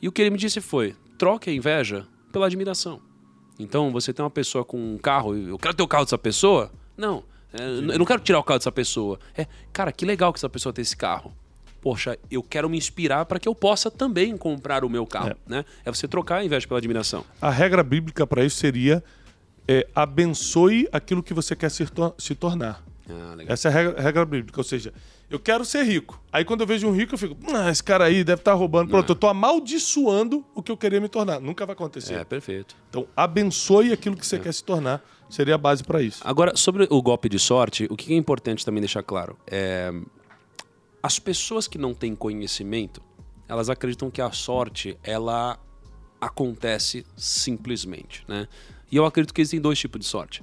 [0.00, 3.00] E o que ele me disse foi: troque a inveja pela admiração.
[3.58, 6.72] Então, você tem uma pessoa com um carro, eu quero ter o carro dessa pessoa?
[6.96, 7.24] Não.
[7.52, 9.18] é, eu não quero tirar o carro dessa pessoa.
[9.36, 11.32] É, cara, que legal que essa pessoa tem esse carro.
[11.80, 15.30] Poxa, eu quero me inspirar para que eu possa também comprar o meu carro.
[15.30, 15.36] É.
[15.46, 15.64] Né?
[15.84, 17.24] é você trocar a inveja pela admiração.
[17.40, 19.04] A regra bíblica para isso seria
[19.66, 21.86] é, abençoe aquilo que você quer se,
[22.18, 22.84] se tornar.
[23.08, 23.52] Ah, legal.
[23.52, 24.60] Essa é a regra, regra bíblica.
[24.60, 24.92] Ou seja,
[25.30, 26.20] eu quero ser rico.
[26.32, 28.90] Aí quando eu vejo um rico, eu fico, ah, esse cara aí deve estar roubando.
[28.90, 31.40] Pronto, eu tô amaldiçoando o que eu queria me tornar.
[31.40, 32.14] Nunca vai acontecer.
[32.14, 32.76] É, perfeito.
[32.88, 35.02] Então, abençoe aquilo que você quer se tornar.
[35.28, 36.20] Seria a base para isso.
[36.24, 39.92] Agora, sobre o golpe de sorte, o que é importante também deixar claro é.
[41.02, 43.02] As pessoas que não têm conhecimento,
[43.46, 45.58] elas acreditam que a sorte, ela
[46.18, 48.48] acontece simplesmente, né?
[48.94, 50.40] E eu acredito que existem dois tipos de sorte.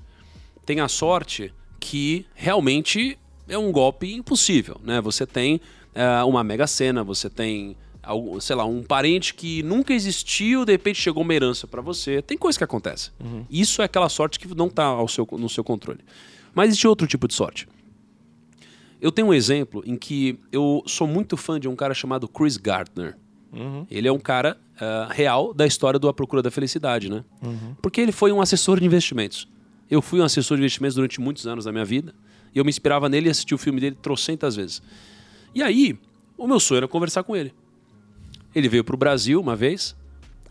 [0.65, 4.99] Tem a sorte que realmente é um golpe impossível, né?
[4.99, 5.61] Você tem
[5.95, 7.77] eh, uma mega cena, você tem
[8.41, 12.21] sei lá, um parente que nunca existiu, de repente chegou uma herança para você.
[12.21, 13.11] Tem coisa que acontece.
[13.49, 16.01] Isso é aquela sorte que não está ao seu, no seu controle.
[16.53, 17.69] Mas existe outro tipo de sorte.
[18.99, 22.57] Eu tenho um exemplo em que eu sou muito fã de um cara chamado Chris
[22.57, 23.15] Gardner.
[23.89, 27.23] Ele é um cara ah, real da história do A Procura da Felicidade, né?
[27.81, 29.47] Porque ele foi um assessor de investimentos.
[29.89, 32.15] Eu fui um assessor de investimentos durante muitos anos da minha vida.
[32.53, 34.81] E eu me inspirava nele e assisti o filme dele trocentas vezes.
[35.53, 35.99] E aí,
[36.37, 37.53] o meu sonho era conversar com ele.
[38.55, 39.95] Ele veio para o Brasil uma vez,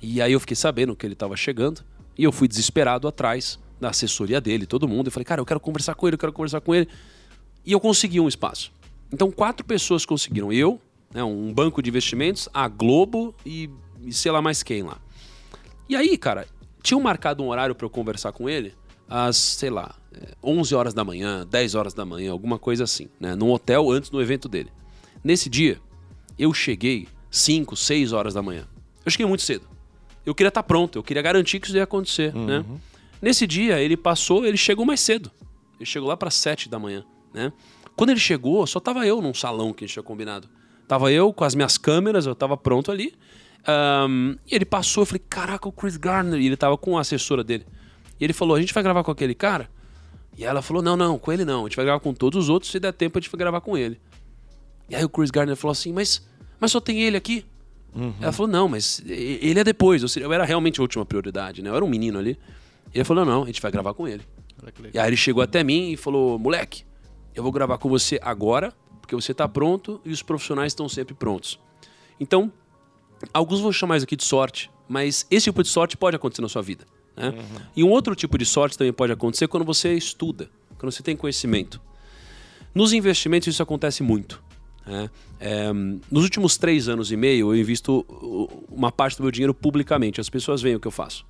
[0.00, 1.82] e aí eu fiquei sabendo que ele estava chegando,
[2.16, 5.08] e eu fui desesperado atrás da assessoria dele, todo mundo.
[5.08, 6.88] Eu falei, cara, eu quero conversar com ele, eu quero conversar com ele.
[7.64, 8.72] E eu consegui um espaço.
[9.12, 10.52] Então, quatro pessoas conseguiram.
[10.52, 10.80] Eu,
[11.12, 13.68] né, um banco de investimentos, a Globo e,
[14.02, 14.98] e sei lá mais quem lá.
[15.88, 16.46] E aí, cara,
[16.82, 18.74] tinham marcado um horário para eu conversar com ele
[19.08, 23.08] às, sei lá, eh, 11 horas da manhã, 10 horas da manhã, alguma coisa assim,
[23.18, 23.34] né?
[23.34, 24.70] Num hotel antes do evento dele.
[25.22, 25.80] Nesse dia,
[26.38, 28.66] eu cheguei 5, 6 horas da manhã.
[29.04, 29.68] Eu cheguei muito cedo.
[30.24, 32.64] Eu queria estar pronto, eu queria garantir que isso ia acontecer, né?
[33.20, 35.30] Nesse dia, ele passou, ele chegou mais cedo.
[35.78, 37.52] Ele chegou lá para 7 da manhã, né?
[37.96, 40.48] Quando ele chegou, só tava eu num salão que a gente tinha combinado.
[40.90, 43.14] Tava eu com as minhas câmeras, eu tava pronto ali.
[43.64, 46.40] Ahn, e ele passou, eu falei, caraca, o Chris Gardner.
[46.40, 47.64] E ele tava com a assessora dele.
[48.18, 49.70] E ele falou, a gente vai gravar com aquele cara?
[50.36, 51.60] E ela falou, não, não, com ele não.
[51.60, 53.60] A gente vai gravar com todos os outros, se der tempo a gente vai gravar
[53.60, 54.00] com ele.
[54.88, 56.26] E aí o Chris Gardner falou assim, mas,
[56.58, 57.46] mas só tem ele aqui?
[58.20, 60.02] Ela falou, não, mas ele é depois.
[60.02, 61.70] Ou seja, eu era realmente a última prioridade, né?
[61.70, 62.36] Eu era um menino ali.
[62.92, 64.24] E ele falou, não, não, a gente vai gravar com ele.
[64.92, 66.82] E aí ele chegou até mim e falou: moleque,
[67.32, 68.74] eu vou gravar com você agora,
[69.10, 71.58] porque você está pronto e os profissionais estão sempre prontos.
[72.20, 72.52] Então,
[73.34, 76.48] alguns vão chamar isso aqui de sorte, mas esse tipo de sorte pode acontecer na
[76.48, 76.86] sua vida.
[77.16, 77.34] Né?
[77.74, 81.16] E um outro tipo de sorte também pode acontecer quando você estuda, quando você tem
[81.16, 81.80] conhecimento.
[82.72, 84.40] Nos investimentos isso acontece muito.
[84.86, 85.10] né?
[85.40, 88.06] É, nos últimos três anos e meio eu invisto
[88.70, 90.20] uma parte do meu dinheiro publicamente.
[90.20, 91.26] As pessoas veem o que eu faço.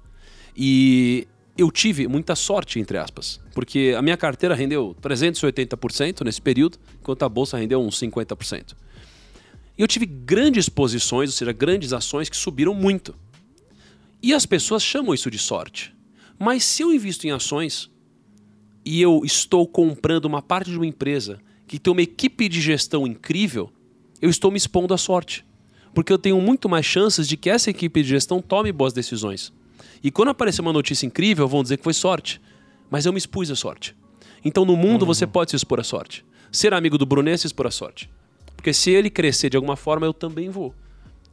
[0.55, 6.79] E eu tive muita sorte, entre aspas, porque a minha carteira rendeu 380% nesse período,
[7.01, 8.75] enquanto a bolsa rendeu uns 50%.
[9.77, 13.15] E eu tive grandes posições, ou seja, grandes ações que subiram muito.
[14.23, 15.95] E as pessoas chamam isso de sorte.
[16.39, 17.91] Mas se eu invisto em ações
[18.85, 23.07] e eu estou comprando uma parte de uma empresa que tem uma equipe de gestão
[23.07, 23.71] incrível,
[24.21, 25.45] eu estou me expondo à sorte.
[25.95, 29.53] Porque eu tenho muito mais chances de que essa equipe de gestão tome boas decisões.
[30.03, 32.41] E quando aparecer uma notícia incrível, vão dizer que foi sorte.
[32.91, 33.95] Mas eu me expus à sorte.
[34.45, 36.25] Então no mundo você pode se expor à sorte.
[36.51, 38.11] Ser amigo do Brunet é se expor à sorte.
[38.57, 40.75] Porque se ele crescer de alguma forma, eu também vou.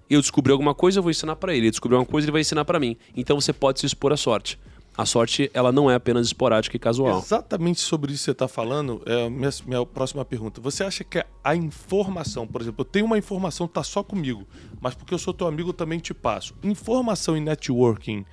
[0.10, 1.64] Eu descobri alguma coisa, eu vou ensinar para ele.
[1.66, 2.96] Ele descobriu alguma coisa, ele vai ensinar para mim.
[3.16, 4.60] Então você pode se expor à sorte.
[4.98, 7.20] A sorte, ela não é apenas esporádica e casual.
[7.20, 10.60] Exatamente sobre isso que você está falando, é a minha, minha próxima pergunta.
[10.60, 14.48] Você acha que a informação, por exemplo, eu tenho uma informação que está só comigo,
[14.82, 16.56] mas porque eu sou teu amigo eu também te passo.
[16.64, 18.26] Informação e networking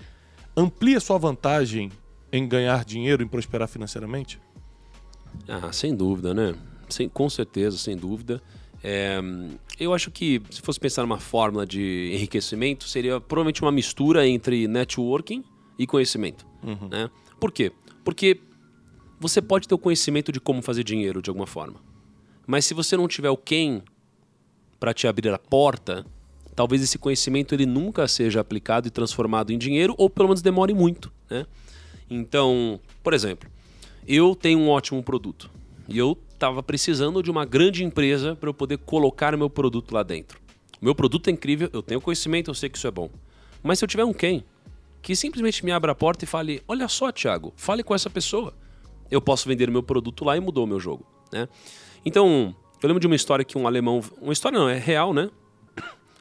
[0.56, 1.90] amplia sua vantagem
[2.32, 4.40] em ganhar dinheiro, em prosperar financeiramente?
[5.48, 6.54] Ah, sem dúvida, né?
[6.88, 8.42] Sem, com certeza, sem dúvida.
[8.82, 9.18] É,
[9.80, 14.68] eu acho que se fosse pensar numa fórmula de enriquecimento, seria provavelmente uma mistura entre
[14.68, 15.42] networking
[15.78, 16.46] e conhecimento.
[16.90, 17.10] Né?
[17.40, 17.72] Por quê?
[18.04, 18.40] Porque
[19.18, 21.80] você pode ter o conhecimento de como fazer dinheiro de alguma forma.
[22.46, 23.82] Mas se você não tiver o quem
[24.78, 26.04] para te abrir a porta,
[26.54, 30.74] talvez esse conhecimento ele nunca seja aplicado e transformado em dinheiro, ou pelo menos demore
[30.74, 31.12] muito.
[31.28, 31.46] Né?
[32.08, 33.48] Então, por exemplo,
[34.06, 35.50] eu tenho um ótimo produto
[35.88, 40.02] e eu estava precisando de uma grande empresa para eu poder colocar meu produto lá
[40.02, 40.40] dentro.
[40.80, 43.08] Meu produto é incrível, eu tenho conhecimento, eu sei que isso é bom.
[43.62, 44.44] Mas se eu tiver um quem
[45.04, 48.54] que simplesmente me abra a porta e fale: Olha só, Thiago, fale com essa pessoa.
[49.10, 51.06] Eu posso vender meu produto lá e mudou o meu jogo.
[51.30, 51.46] Né?
[52.04, 54.00] Então, eu lembro de uma história que um alemão.
[54.20, 55.30] Uma história não, é real, né?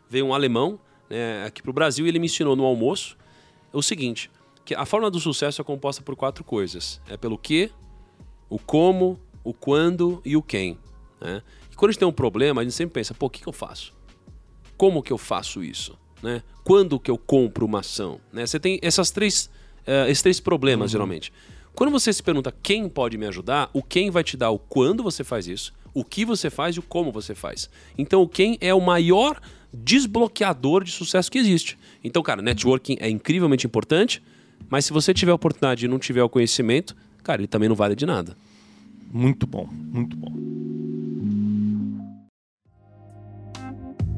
[0.09, 3.17] Veio um alemão né, aqui para o Brasil e ele me ensinou no almoço
[3.71, 4.29] o seguinte:
[4.63, 7.01] que a forma do sucesso é composta por quatro coisas.
[7.07, 7.71] É pelo que,
[8.49, 10.77] o como, o quando e o quem.
[11.19, 11.41] Né?
[11.71, 13.49] E quando a gente tem um problema, a gente sempre pensa, pô, o que, que
[13.49, 13.93] eu faço?
[14.77, 15.97] Como que eu faço isso?
[16.21, 16.41] Né?
[16.63, 18.19] Quando que eu compro uma ação?
[18.31, 18.45] Né?
[18.45, 19.49] Você tem essas três,
[19.87, 21.33] uh, esses três problemas, geralmente.
[21.75, 25.01] Quando você se pergunta quem pode me ajudar, o quem vai te dar o quando
[25.01, 27.69] você faz isso, o que você faz e o como você faz.
[27.97, 29.41] Então, o quem é o maior
[29.73, 31.77] desbloqueador de sucesso que existe.
[32.03, 34.21] Então, cara, networking é incrivelmente importante,
[34.69, 37.75] mas se você tiver a oportunidade e não tiver o conhecimento, cara, ele também não
[37.75, 38.37] vale de nada.
[39.11, 40.33] Muito bom, muito bom.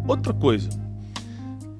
[0.07, 0.69] Outra coisa.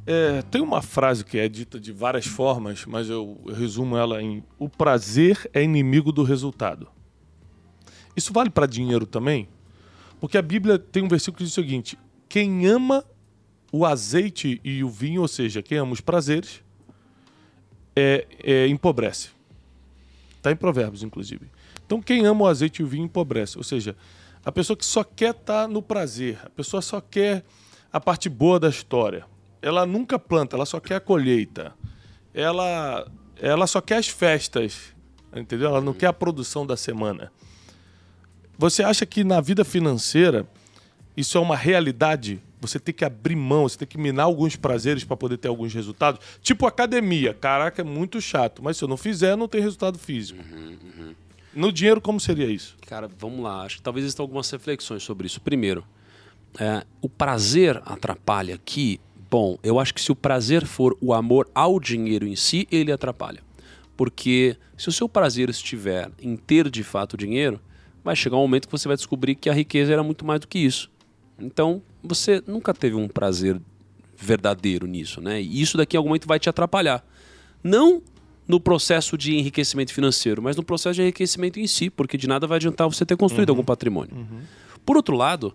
[0.08, 4.22] É, tem uma frase que é dita de várias formas, mas eu, eu resumo ela
[4.22, 6.88] em: o prazer é inimigo do resultado.
[8.16, 9.48] Isso vale para dinheiro também?
[10.20, 11.98] Porque a Bíblia tem um versículo que diz o seguinte:
[12.30, 13.04] quem ama
[13.78, 16.64] o azeite e o vinho, ou seja, quem ama os prazeres,
[17.94, 19.32] é, é, empobrece.
[20.38, 21.52] Está em Provérbios, inclusive.
[21.86, 23.58] Então, quem ama o azeite e o vinho empobrece.
[23.58, 23.94] Ou seja,
[24.46, 27.44] a pessoa que só quer estar tá no prazer, a pessoa só quer
[27.92, 29.26] a parte boa da história.
[29.62, 31.74] Ela nunca planta, ela só quer a colheita.
[32.34, 33.06] Ela,
[33.42, 34.96] ela só quer as festas,
[35.36, 35.68] entendeu?
[35.68, 37.30] Ela não quer a produção da semana.
[38.58, 40.48] Você acha que na vida financeira
[41.18, 42.42] isso é uma realidade?
[42.66, 45.74] Você tem que abrir mão, você tem que minar alguns prazeres para poder ter alguns
[45.74, 46.20] resultados.
[46.42, 47.34] Tipo academia.
[47.34, 48.64] Caraca, é muito chato.
[48.64, 50.40] Mas se eu não fizer, não tem resultado físico.
[50.42, 51.16] Uhum, uhum.
[51.54, 52.76] No dinheiro, como seria isso?
[52.86, 53.64] Cara, vamos lá.
[53.64, 55.40] Acho que talvez existam algumas reflexões sobre isso.
[55.40, 55.86] Primeiro,
[56.60, 59.00] é, o prazer atrapalha aqui.
[59.30, 62.92] Bom, eu acho que se o prazer for o amor ao dinheiro em si, ele
[62.92, 63.42] atrapalha.
[63.98, 67.60] Porque se o seu prazer estiver em ter de fato dinheiro,
[68.04, 70.48] vai chegar um momento que você vai descobrir que a riqueza era muito mais do
[70.48, 70.92] que isso.
[71.40, 73.60] Então, você nunca teve um prazer
[74.18, 75.42] verdadeiro nisso, né?
[75.42, 77.06] E isso daqui em algum momento vai te atrapalhar.
[77.64, 78.02] Não
[78.48, 82.46] no processo de enriquecimento financeiro, mas no processo de enriquecimento em si, porque de nada
[82.46, 83.56] vai adiantar você ter construído uhum.
[83.56, 84.16] algum patrimônio.
[84.16, 84.42] Uhum.
[84.86, 85.54] Por outro lado,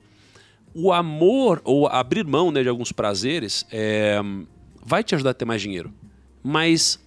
[0.74, 4.20] o amor ou abrir mão né, de alguns prazeres é,
[4.84, 5.92] vai te ajudar a ter mais dinheiro.
[6.42, 6.98] Mas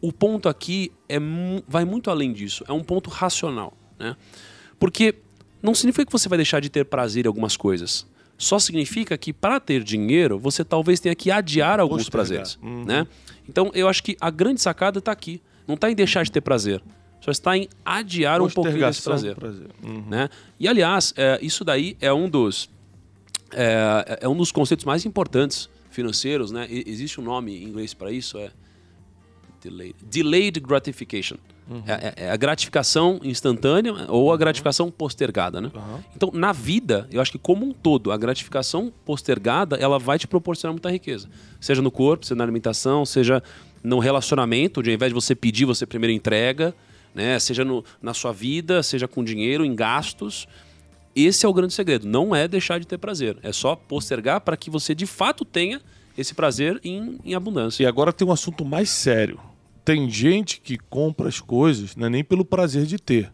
[0.00, 1.18] o ponto aqui é,
[1.66, 2.64] vai muito além disso.
[2.68, 3.76] É um ponto racional.
[3.98, 4.16] Né?
[4.78, 5.16] Porque
[5.64, 8.06] não significa que você vai deixar de ter prazer em algumas coisas.
[8.36, 12.26] Só significa que para ter dinheiro, você talvez tenha que adiar alguns Postergar.
[12.26, 12.58] prazeres.
[12.62, 12.84] Uhum.
[12.84, 13.06] Né?
[13.48, 15.40] Então eu acho que a grande sacada está aqui.
[15.66, 16.82] Não está em deixar de ter prazer.
[17.18, 19.34] Só está em adiar um pouquinho desse prazer.
[19.34, 19.68] prazer.
[19.82, 20.04] Uhum.
[20.06, 20.28] Né?
[20.60, 22.68] E aliás, é, isso daí é um dos
[23.50, 26.66] é, é, um dos conceitos mais importantes financeiros, né?
[26.68, 28.50] E, existe um nome em inglês para isso, é
[29.64, 31.36] delayed, delayed gratification.
[31.68, 31.82] Uhum.
[31.86, 35.70] É, é, a gratificação instantânea ou a gratificação postergada, né?
[35.74, 36.00] Uhum.
[36.14, 40.26] Então, na vida, eu acho que como um todo, a gratificação postergada, ela vai te
[40.26, 41.28] proporcionar muita riqueza.
[41.58, 43.42] Seja no corpo, seja na alimentação, seja
[43.82, 46.74] no relacionamento, onde ao invés de você pedir, você primeiro entrega,
[47.14, 47.38] né?
[47.38, 50.46] Seja no, na sua vida, seja com dinheiro, em gastos.
[51.16, 52.06] Esse é o grande segredo.
[52.06, 53.38] Não é deixar de ter prazer.
[53.42, 55.80] É só postergar para que você de fato tenha
[56.18, 57.84] esse prazer em, em abundância.
[57.84, 59.40] E agora tem um assunto mais sério
[59.84, 63.32] tem gente que compra as coisas não é nem pelo prazer de ter.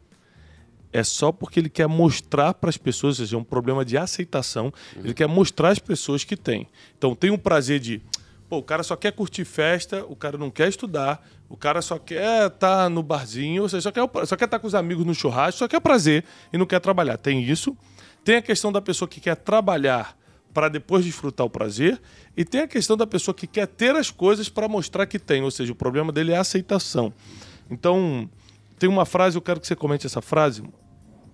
[0.92, 3.96] É só porque ele quer mostrar para as pessoas, ou seja, é um problema de
[3.96, 4.72] aceitação.
[4.96, 5.02] Uhum.
[5.04, 6.66] Ele quer mostrar às pessoas que tem.
[6.98, 8.02] Então tem um prazer de.
[8.48, 11.96] Pô, o cara só quer curtir festa, o cara não quer estudar, o cara só
[11.96, 14.74] quer estar tá no barzinho, ou seja, só quer, só quer estar tá com os
[14.74, 17.16] amigos no churrasco, só quer prazer e não quer trabalhar.
[17.16, 17.76] Tem isso.
[18.24, 20.18] Tem a questão da pessoa que quer trabalhar
[20.52, 22.00] para depois desfrutar o prazer.
[22.36, 25.42] E tem a questão da pessoa que quer ter as coisas para mostrar que tem,
[25.42, 27.12] ou seja, o problema dele é a aceitação.
[27.70, 28.28] Então,
[28.78, 30.62] tem uma frase, eu quero que você comente essa frase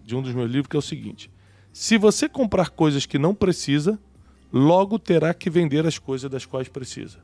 [0.05, 1.31] de um dos meus livros, que é o seguinte:
[1.73, 3.99] Se você comprar coisas que não precisa,
[4.53, 7.19] logo terá que vender as coisas das quais precisa.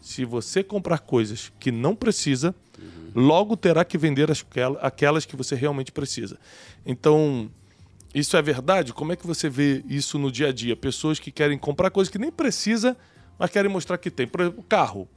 [0.00, 2.54] Se você comprar coisas que não precisa,
[3.14, 4.28] logo terá que vender
[4.80, 6.38] aquelas que você realmente precisa.
[6.84, 7.48] Então,
[8.14, 8.92] Isso é verdade?
[8.92, 10.76] Como é que você vê isso no dia a dia?
[10.76, 12.96] Pessoas que querem comprar coisas que nem precisa,
[13.38, 14.26] mas querem mostrar que tem.
[14.26, 15.08] Por exemplo, carro.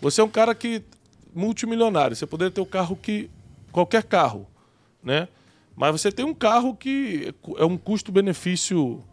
[0.00, 0.82] Você é um cara que
[1.34, 3.30] multimilionário, você poderia ter o carro que
[3.70, 4.46] qualquer carro,
[5.02, 5.28] né?
[5.74, 9.04] Mas você tem um carro que é um custo-benefício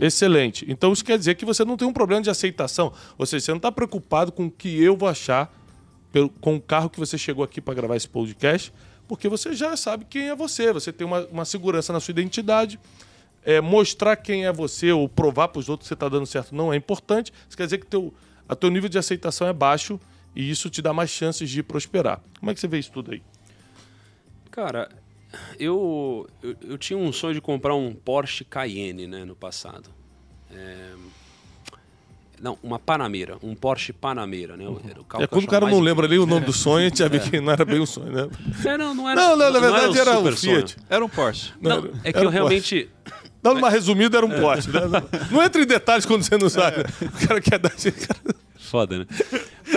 [0.00, 0.64] excelente.
[0.68, 2.92] Então isso quer dizer que você não tem um problema de aceitação.
[3.16, 5.52] Ou seja, você não está preocupado com o que eu vou achar
[6.40, 8.72] com o carro que você chegou aqui para gravar esse podcast,
[9.06, 10.72] porque você já sabe quem é você.
[10.72, 12.78] Você tem uma, uma segurança na sua identidade.
[13.42, 16.54] É, mostrar quem é você ou provar para os outros que você está dando certo
[16.54, 17.32] não é importante.
[17.46, 18.12] Isso quer dizer que teu,
[18.48, 20.00] a teu nível de aceitação é baixo
[20.34, 22.22] e isso te dá mais chances de prosperar.
[22.40, 23.22] Como é que você vê isso tudo aí?
[24.50, 24.88] Cara,
[25.58, 29.90] eu, eu, eu tinha um sonho de comprar um Porsche Cayenne, né, no passado.
[30.50, 30.94] É,
[32.44, 34.64] Não, uma Panamera, um Porsche Panamera, né?
[34.90, 36.88] Era o carro É quando o cara não lembra nem o nome do sonho, a
[36.90, 38.28] gente já vê que não era bem um sonho, né?
[38.66, 39.18] É, não, não era.
[39.18, 40.56] Não, não, na era verdade era o super sonho.
[40.58, 40.76] Fiat.
[40.90, 41.52] Era um Porsche.
[41.58, 42.90] Não, Não, é que era eu um realmente.
[43.42, 44.68] Dando uma resumida, era um Porsche.
[44.70, 44.80] Né?
[45.32, 46.78] Não entra em detalhes quando você não sabe.
[46.78, 46.84] né?
[47.00, 47.72] O cara quer dar...
[48.58, 49.06] Foda, né?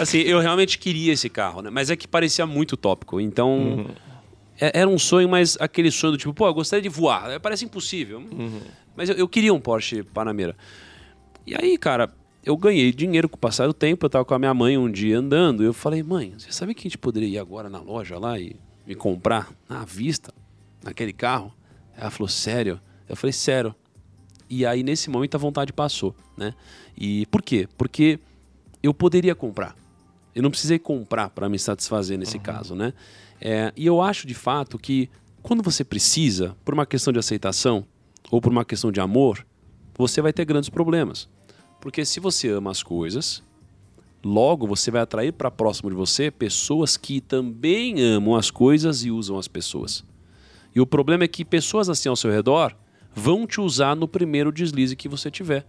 [0.01, 1.69] Assim, eu realmente queria esse carro, né?
[1.69, 3.19] Mas é que parecia muito tópico.
[3.21, 3.89] Então.
[4.59, 7.31] é- Era um sonho, mas aquele sonho do tipo, pô, eu gostaria de voar.
[7.31, 8.23] É, Parece impossível.
[8.95, 10.55] Mas eu, eu queria um Porsche Panamera.
[11.45, 12.09] E aí, cara,
[12.47, 14.05] eu ganhei dinheiro com o passar do tempo.
[14.05, 15.61] Eu tava com a minha mãe um dia andando.
[15.61, 18.39] E eu falei, mãe, você sabe que a gente poderia ir agora na loja lá
[18.39, 18.55] e,
[18.87, 20.33] e comprar à vista
[20.81, 21.53] naquele carro?
[21.97, 22.79] Ela falou, sério?
[23.09, 23.75] Eu falei, sério.
[24.49, 26.53] E aí, nesse momento, a vontade passou, né?
[26.97, 27.67] E por quê?
[27.77, 28.17] Porque
[28.81, 29.75] eu poderia comprar.
[30.33, 32.93] Eu não precisei comprar para me satisfazer nesse caso, né?
[33.41, 35.09] É, e eu acho, de fato, que
[35.43, 37.85] quando você precisa, por uma questão de aceitação
[38.31, 39.45] ou por uma questão de amor,
[39.97, 41.27] você vai ter grandes problemas.
[41.87, 43.41] Porque se você ama as coisas,
[44.21, 49.09] logo você vai atrair para próximo de você pessoas que também amam as coisas e
[49.09, 50.03] usam as pessoas.
[50.75, 52.75] E o problema é que pessoas assim ao seu redor
[53.15, 55.65] vão te usar no primeiro deslize que você tiver.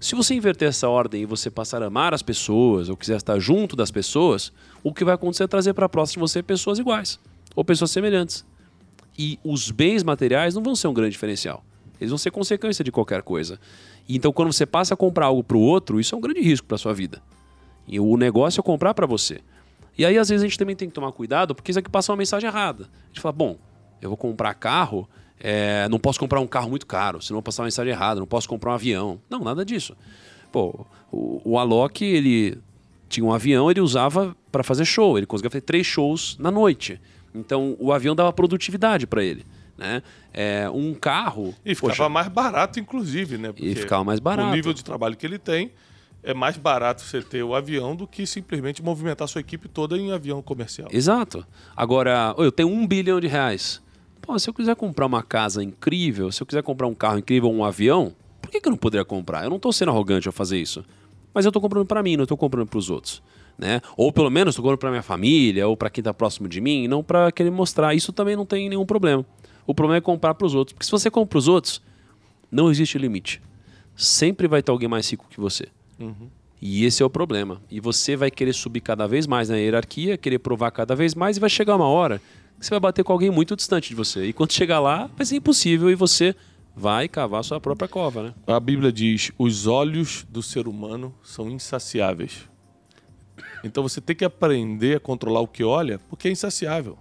[0.00, 3.38] Se você inverter essa ordem e você passar a amar as pessoas ou quiser estar
[3.38, 4.50] junto das pessoas,
[4.82, 7.20] o que vai acontecer é trazer para próximo de você pessoas iguais
[7.54, 8.42] ou pessoas semelhantes.
[9.18, 11.62] E os bens materiais não vão ser um grande diferencial.
[12.00, 13.58] Eles vão ser consequência de qualquer coisa.
[14.08, 16.40] E então, quando você passa a comprar algo para o outro, isso é um grande
[16.40, 17.22] risco para sua vida.
[17.86, 19.40] E o negócio é comprar para você.
[19.96, 22.12] E aí, às vezes, a gente também tem que tomar cuidado, porque isso aqui passa
[22.12, 22.84] uma mensagem errada.
[22.84, 23.56] A gente fala, bom,
[24.02, 25.08] eu vou comprar carro,
[25.40, 28.26] é, não posso comprar um carro muito caro, senão vou passar uma mensagem errada, não
[28.26, 29.20] posso comprar um avião.
[29.30, 29.96] Não, nada disso.
[30.52, 32.58] Pô, o, o Alok, ele
[33.08, 37.00] tinha um avião, ele usava para fazer show, ele conseguia fazer três shows na noite.
[37.34, 39.44] Então, o avião dava produtividade para ele.
[39.76, 40.02] Né?
[40.32, 41.54] É, um carro.
[41.64, 43.52] E ficava poxa, mais barato, inclusive, né?
[43.52, 44.48] Porque ficava mais barato.
[44.48, 45.70] O nível de trabalho que ele tem
[46.22, 50.10] é mais barato você ter o avião do que simplesmente movimentar sua equipe toda em
[50.12, 50.88] avião comercial.
[50.90, 51.46] Exato.
[51.76, 53.80] Agora, eu tenho um bilhão de reais.
[54.20, 57.48] Pô, se eu quiser comprar uma casa incrível, se eu quiser comprar um carro incrível,
[57.48, 58.12] um avião,
[58.42, 59.44] por que, que eu não poderia comprar?
[59.44, 60.84] Eu não estou sendo arrogante ao fazer isso.
[61.32, 63.22] Mas eu estou comprando para mim, não estou comprando para os outros.
[63.56, 63.80] Né?
[63.96, 66.88] Ou pelo menos estou comprando para minha família, ou para quem está próximo de mim,
[66.88, 67.94] não para querer mostrar.
[67.94, 69.24] Isso também não tem nenhum problema.
[69.66, 70.72] O problema é comprar para os outros.
[70.74, 71.82] Porque se você compra para os outros,
[72.50, 73.42] não existe limite.
[73.96, 75.68] Sempre vai ter alguém mais rico que você.
[76.60, 77.60] E esse é o problema.
[77.70, 81.36] E você vai querer subir cada vez mais na hierarquia, querer provar cada vez mais,
[81.36, 82.20] e vai chegar uma hora
[82.58, 84.26] que você vai bater com alguém muito distante de você.
[84.26, 86.34] E quando chegar lá, vai ser impossível e você
[86.74, 88.34] vai cavar sua própria cova, né?
[88.46, 92.48] A Bíblia diz: os olhos do ser humano são insaciáveis.
[93.64, 96.98] Então você tem que aprender a controlar o que olha, porque é insaciável.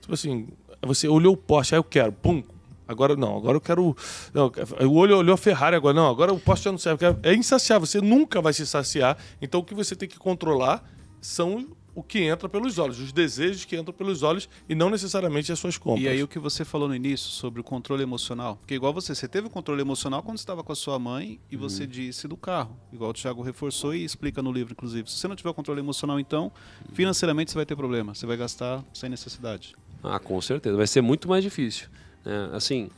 [0.00, 0.48] Tipo assim,
[0.82, 2.42] você olhou o Porsche, aí eu quero, pum.
[2.86, 3.96] Agora não, agora eu quero.
[4.34, 4.52] Não,
[4.88, 7.04] o olho olhou a Ferrari, agora não, agora o Porsche já não serve.
[7.22, 9.16] É insaciável, você nunca vai se saciar.
[9.40, 10.84] Então o que você tem que controlar
[11.20, 15.52] são o que entra pelos olhos, os desejos que entram pelos olhos e não necessariamente
[15.52, 16.02] as suas compras.
[16.02, 18.56] E aí o que você falou no início sobre o controle emocional.
[18.56, 21.56] Porque igual você, você teve o controle emocional quando estava com a sua mãe e
[21.56, 22.76] você disse do carro.
[22.92, 25.10] Igual o Thiago reforçou e explica no livro, inclusive.
[25.10, 26.50] Se você não tiver o controle emocional, então,
[26.92, 28.14] financeiramente você vai ter problema.
[28.14, 29.74] Você vai gastar sem necessidade.
[30.02, 30.76] Ah, com certeza.
[30.76, 31.88] Vai ser muito mais difícil.
[32.24, 32.50] né?
[32.52, 32.90] assim,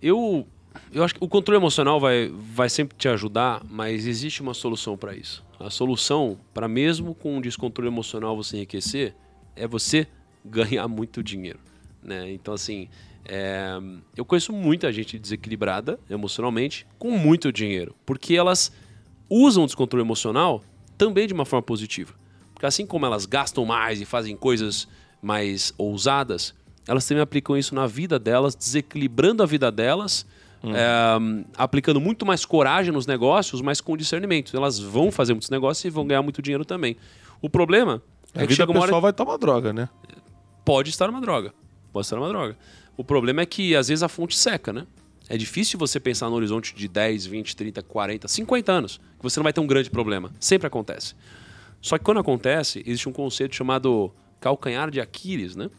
[0.00, 0.46] eu,
[0.92, 4.96] eu acho que o controle emocional vai, vai sempre te ajudar, mas existe uma solução
[4.96, 5.44] para isso.
[5.58, 9.14] A solução para mesmo com um descontrole emocional você enriquecer
[9.54, 10.06] é você
[10.44, 11.60] ganhar muito dinheiro.
[12.02, 12.32] Né?
[12.32, 12.88] Então, assim,
[13.24, 13.78] é,
[14.16, 18.70] eu conheço muita gente desequilibrada emocionalmente com muito dinheiro, porque elas
[19.28, 20.62] usam o descontrole emocional
[20.98, 22.12] também de uma forma positiva.
[22.52, 24.86] Porque assim como elas gastam mais e fazem coisas
[25.24, 26.54] mais ousadas,
[26.86, 30.26] elas também aplicam isso na vida delas, desequilibrando a vida delas,
[30.62, 34.56] é, aplicando muito mais coragem nos negócios, mas com discernimento.
[34.56, 36.96] Elas vão fazer muitos negócios e vão ganhar muito dinheiro também.
[37.40, 38.02] O problema
[38.34, 39.88] a é que chega uma hora pessoal vai tomar droga, né?
[40.64, 41.52] pode estar uma droga.
[41.92, 42.56] Pode estar uma droga.
[42.96, 44.86] O problema é que às vezes a fonte seca, né?
[45.28, 49.38] É difícil você pensar no horizonte de 10, 20, 30, 40, 50 anos, que você
[49.38, 50.30] não vai ter um grande problema.
[50.38, 51.14] Sempre acontece.
[51.80, 54.12] Só que quando acontece, existe um conceito chamado
[54.44, 55.70] calcanhar de Aquiles, né?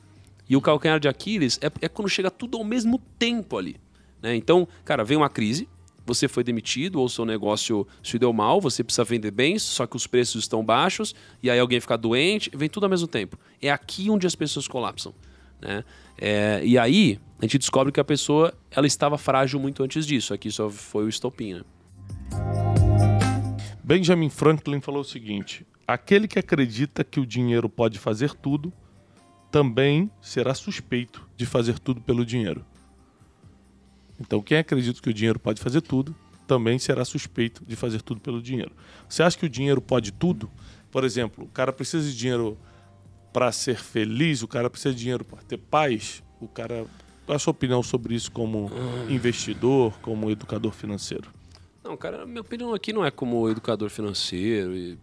[0.49, 3.76] E o calcanhar de Aquiles é, é quando chega tudo ao mesmo tempo ali.
[4.20, 4.36] Né?
[4.36, 5.70] Então, cara, vem uma crise,
[6.03, 9.95] você foi demitido ou seu negócio se deu mal, você precisa vender bens, só que
[9.95, 11.13] os preços estão baixos,
[11.43, 13.38] e aí alguém fica doente, vem tudo ao mesmo tempo.
[13.61, 15.13] É aqui onde as pessoas colapsam.
[15.61, 15.84] Né?
[16.18, 20.34] É, e aí a gente descobre que a pessoa ela estava frágil muito antes disso.
[20.34, 21.53] Aqui só foi o estopim.
[21.53, 21.61] Né?
[23.84, 28.73] Benjamin Franklin falou o seguinte: aquele que acredita que o dinheiro pode fazer tudo,
[29.51, 32.65] também será suspeito de fazer tudo pelo dinheiro.
[34.19, 36.15] Então, quem acredita que o dinheiro pode fazer tudo,
[36.47, 38.71] também será suspeito de fazer tudo pelo dinheiro.
[39.09, 40.49] Você acha que o dinheiro pode tudo?
[40.91, 42.57] Por exemplo, o cara precisa de dinheiro
[43.33, 46.86] para ser feliz, o cara precisa de dinheiro para ter paz, o cara.
[47.25, 48.69] Qual é a sua opinião sobre isso como
[49.09, 51.29] investidor, como educador financeiro?
[51.83, 54.75] Não, cara, minha opinião aqui não é como educador financeiro.
[54.75, 54.97] E...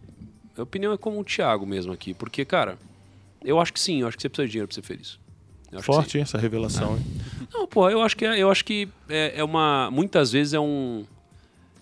[0.55, 2.13] Minha opinião é como o Thiago mesmo aqui.
[2.13, 2.77] Porque, cara,
[3.43, 5.19] eu acho que sim, eu acho que você precisa de dinheiro para ser feliz.
[5.81, 7.03] Forte, hein, essa revelação, hein?
[7.51, 9.89] Não, pô, eu acho que, é, eu acho que é, é uma.
[9.91, 11.03] Muitas vezes é um.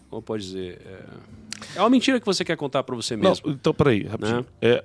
[0.09, 0.81] Como pode dizer?
[0.85, 3.45] É, é uma mentira que você quer contar para você mesmo.
[3.45, 4.41] Não, então, peraí, rapidinho.
[4.41, 4.45] Né?
[4.61, 4.83] É,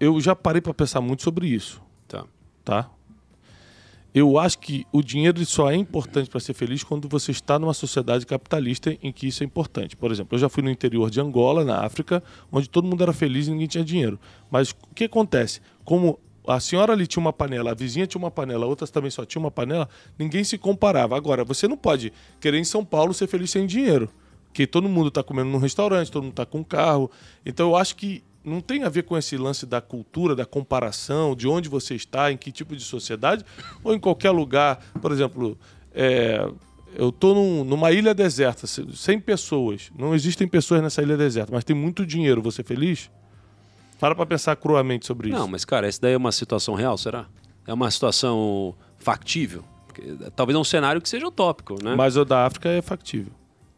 [0.00, 1.80] eu já parei para pensar muito sobre isso.
[2.08, 2.24] Tá.
[2.64, 2.90] Tá?
[4.14, 7.72] Eu acho que o dinheiro só é importante para ser feliz quando você está numa
[7.72, 9.96] sociedade capitalista em que isso é importante.
[9.96, 13.12] Por exemplo, eu já fui no interior de Angola, na África, onde todo mundo era
[13.14, 14.20] feliz e ninguém tinha dinheiro.
[14.50, 15.62] Mas o que acontece?
[15.82, 19.24] Como a senhora ali tinha uma panela, a vizinha tinha uma panela, outras também só
[19.24, 19.88] tinha uma panela,
[20.18, 21.16] ninguém se comparava.
[21.16, 24.10] Agora, você não pode querer em São Paulo ser feliz sem dinheiro.
[24.48, 27.10] Porque todo mundo está comendo num restaurante, todo mundo está com um carro.
[27.46, 31.34] Então eu acho que não tem a ver com esse lance da cultura, da comparação,
[31.34, 33.44] de onde você está, em que tipo de sociedade,
[33.82, 34.80] ou em qualquer lugar.
[35.00, 35.58] Por exemplo,
[35.94, 36.44] é,
[36.94, 39.90] eu estou num, numa ilha deserta, 100 pessoas.
[39.96, 42.42] Não existem pessoas nessa ilha deserta, mas tem muito dinheiro.
[42.42, 43.10] Você feliz?
[43.98, 45.38] Para para pensar cruamente sobre isso.
[45.38, 47.26] Não, mas cara, essa daí é uma situação real, será?
[47.66, 49.64] É uma situação factível?
[49.86, 50.02] Porque,
[50.34, 51.94] talvez é um cenário que seja utópico, né?
[51.94, 53.32] Mas o da África é factível.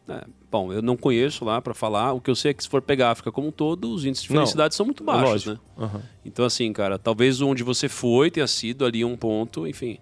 [0.07, 2.13] É, bom, eu não conheço lá para falar.
[2.13, 4.05] O que eu sei é que se for pegar a África como um todo, os
[4.05, 5.57] índices de felicidade não, são muito baixos, né?
[5.77, 6.01] Uhum.
[6.23, 9.99] Então, assim, cara, talvez onde você foi tenha sido ali um ponto, enfim,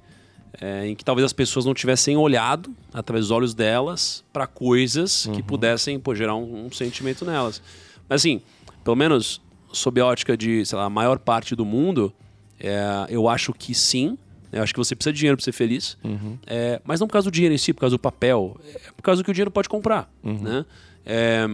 [0.60, 5.26] é, em que talvez as pessoas não tivessem olhado através dos olhos delas para coisas
[5.26, 5.34] uhum.
[5.34, 7.62] que pudessem pô, gerar um, um, sentimento nelas.
[8.08, 8.41] Mas, assim,
[8.84, 9.41] pelo menos
[9.72, 12.14] sob a ótica de, sei lá, a maior parte do mundo,
[12.60, 14.18] é, eu acho que sim,
[14.54, 15.97] eu acho que você precisa de dinheiro para ser feliz.
[16.04, 16.38] Uhum.
[16.45, 18.56] É, mas não por causa do dinheiro em si, por causa do papel.
[18.64, 20.12] É por causa do que o dinheiro pode comprar.
[20.24, 20.41] Uhum.
[20.41, 20.66] Né?
[21.06, 21.45] É,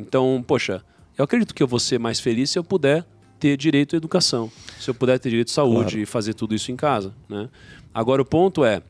[0.00, 0.82] então, poxa,
[1.18, 3.04] eu acredito que eu vou ser mais feliz se eu puder
[3.38, 4.50] ter direito à educação.
[4.80, 5.98] Se eu puder ter direito à saúde claro.
[6.00, 7.14] e fazer tudo isso em casa.
[7.28, 7.48] Né?
[7.92, 8.82] Agora, o ponto é...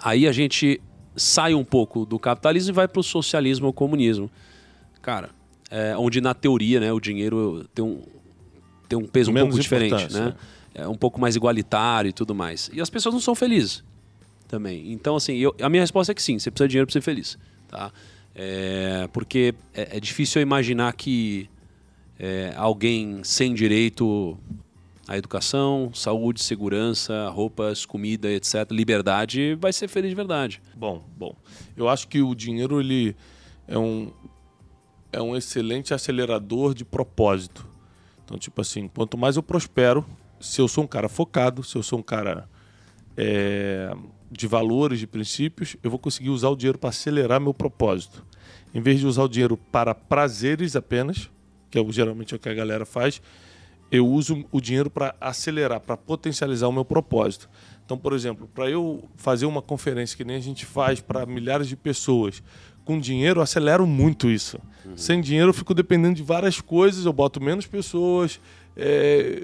[0.00, 0.80] Aí a gente
[1.16, 4.30] sai um pouco do capitalismo e vai para o socialismo ou comunismo.
[5.02, 5.30] Cara,
[5.70, 8.02] é, onde na teoria né, o dinheiro tem um,
[8.88, 10.12] tem um peso Menos um pouco diferente.
[10.12, 10.34] Né?
[10.78, 12.70] É um pouco mais igualitário e tudo mais.
[12.72, 13.82] E as pessoas não são felizes
[14.46, 14.92] também.
[14.92, 17.00] Então, assim, eu, a minha resposta é que sim, você precisa de dinheiro para ser
[17.00, 17.38] feliz.
[17.68, 17.92] Tá?
[18.34, 21.50] É, porque é, é, difícil eu imaginar que
[22.18, 24.38] é, alguém sem direito
[25.06, 30.62] à educação, saúde, segurança, roupas, comida, etc., liberdade, vai ser feliz de verdade.
[30.76, 31.34] Bom, bom.
[31.76, 33.16] Eu acho que o dinheiro ele
[33.66, 34.10] é um,
[35.12, 37.66] é um excelente acelerador de propósito.
[38.24, 40.04] Então, tipo assim, quanto mais eu prospero,
[40.40, 42.48] se eu sou um cara focado, se eu sou um cara
[43.16, 43.92] é,
[44.30, 48.24] de valores, de princípios, eu vou conseguir usar o dinheiro para acelerar meu propósito.
[48.74, 51.30] Em vez de usar o dinheiro para prazeres apenas,
[51.70, 53.20] que é geralmente é o que a galera faz,
[53.90, 57.48] eu uso o dinheiro para acelerar, para potencializar o meu propósito.
[57.84, 61.66] Então, por exemplo, para eu fazer uma conferência que nem a gente faz para milhares
[61.68, 62.42] de pessoas,
[62.84, 64.58] com dinheiro eu acelero muito isso.
[64.84, 64.96] Uhum.
[64.96, 68.38] Sem dinheiro eu fico dependendo de várias coisas, eu boto menos pessoas,
[68.78, 69.42] é,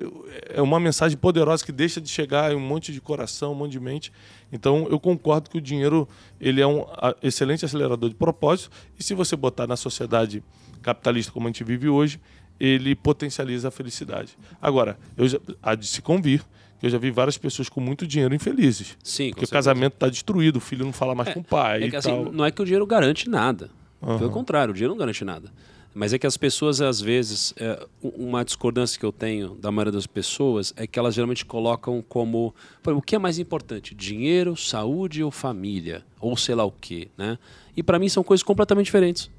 [0.54, 3.72] é uma mensagem poderosa que deixa de chegar em um monte de coração, um monte
[3.72, 4.12] de mente.
[4.52, 6.08] Então, eu concordo que o dinheiro
[6.40, 6.86] ele é um
[7.20, 10.42] excelente acelerador de propósito e se você botar na sociedade
[10.80, 12.20] capitalista como a gente vive hoje,
[12.60, 14.38] ele potencializa a felicidade.
[14.62, 16.44] Agora, eu já, há de se convir
[16.78, 18.96] que eu já vi várias pessoas com muito dinheiro infelizes.
[19.02, 21.84] Sim, porque o casamento está destruído, o filho não fala mais é, com o pai.
[21.84, 23.70] É que, assim, não é que o dinheiro garante nada.
[24.00, 24.18] Uhum.
[24.18, 25.50] Pelo contrário, o dinheiro não garante nada.
[25.94, 29.92] Mas é que as pessoas, às vezes, é, uma discordância que eu tenho da maioria
[29.92, 32.52] das pessoas é que elas geralmente colocam como
[32.84, 37.38] o que é mais importante, dinheiro, saúde ou família, ou sei lá o quê, né?
[37.76, 39.30] E para mim são coisas completamente diferentes.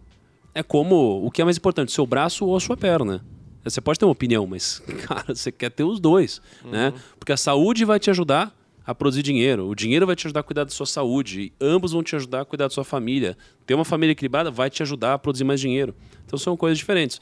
[0.53, 3.25] É como o que é mais importante, seu braço ou a sua perna.
[3.61, 6.87] Você pode ter uma opinião, mas, cara, você quer ter os dois, né?
[6.87, 6.95] uhum.
[6.95, 7.03] né?
[7.19, 8.55] Porque a saúde vai te ajudar
[8.85, 9.67] a produzir dinheiro.
[9.67, 11.51] O dinheiro vai te ajudar a cuidar da sua saúde.
[11.59, 13.37] ambos vão te ajudar a cuidar da sua família.
[13.65, 15.95] Ter uma família equilibrada vai te ajudar a produzir mais dinheiro.
[16.25, 17.19] Então são coisas diferentes.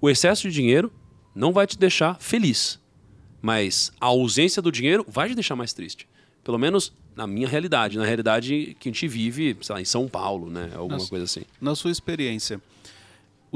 [0.00, 0.92] O excesso de dinheiro
[1.34, 2.78] não vai te deixar feliz.
[3.40, 6.08] Mas a ausência do dinheiro vai te deixar mais triste.
[6.44, 10.06] Pelo menos na minha realidade, na realidade que a gente vive, sei lá, em São
[10.06, 10.70] Paulo, né?
[10.74, 11.42] Alguma coisa assim.
[11.60, 12.60] Na sua experiência,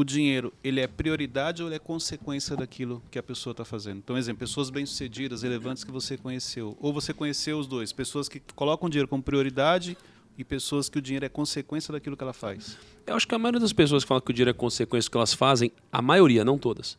[0.01, 3.99] o dinheiro ele é prioridade ou ele é consequência daquilo que a pessoa está fazendo?
[3.99, 8.41] Então, exemplo, pessoas bem-sucedidas, relevantes que você conheceu, ou você conheceu os dois, pessoas que
[8.55, 9.97] colocam o dinheiro como prioridade
[10.39, 12.79] e pessoas que o dinheiro é consequência daquilo que ela faz.
[13.07, 15.13] Eu acho que a maioria das pessoas que falam que o dinheiro é consequência do
[15.13, 16.97] que elas fazem, a maioria, não todas,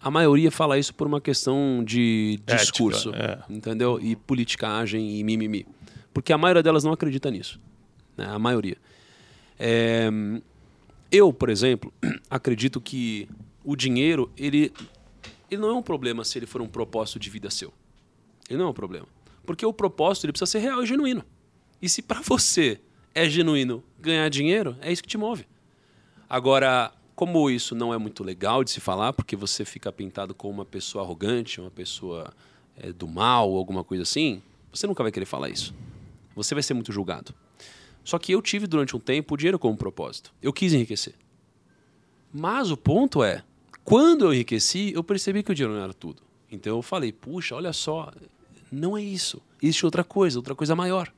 [0.00, 3.52] a maioria fala isso por uma questão de discurso, Ética, é.
[3.52, 3.98] entendeu?
[4.00, 5.66] E politicagem e mimimi.
[6.14, 7.60] Porque a maioria delas não acredita nisso.
[8.16, 8.26] Né?
[8.26, 8.76] A maioria.
[9.58, 10.08] É,
[11.10, 11.92] eu, por exemplo,
[12.28, 13.28] acredito que
[13.64, 14.72] o dinheiro, ele,
[15.50, 17.72] ele não é um problema se ele for um propósito de vida seu.
[18.48, 19.06] Ele não é um problema.
[19.44, 21.24] Porque o propósito ele precisa ser real e genuíno.
[21.80, 22.80] E se para você
[23.14, 25.46] é genuíno ganhar dinheiro, é isso que te move.
[26.28, 30.54] Agora, como isso não é muito legal de se falar, porque você fica pintado como
[30.54, 32.32] uma pessoa arrogante, uma pessoa
[32.76, 34.42] é, do mal, alguma coisa assim,
[34.72, 35.74] você nunca vai querer falar isso.
[36.36, 37.34] Você vai ser muito julgado.
[38.08, 40.32] Só que eu tive durante um tempo o dinheiro como propósito.
[40.40, 41.12] Eu quis enriquecer.
[42.32, 43.44] Mas o ponto é,
[43.84, 46.22] quando eu enriqueci, eu percebi que o dinheiro não era tudo.
[46.50, 48.10] Então eu falei, puxa, olha só,
[48.72, 49.42] não é isso.
[49.62, 51.12] Existe outra coisa, outra coisa maior.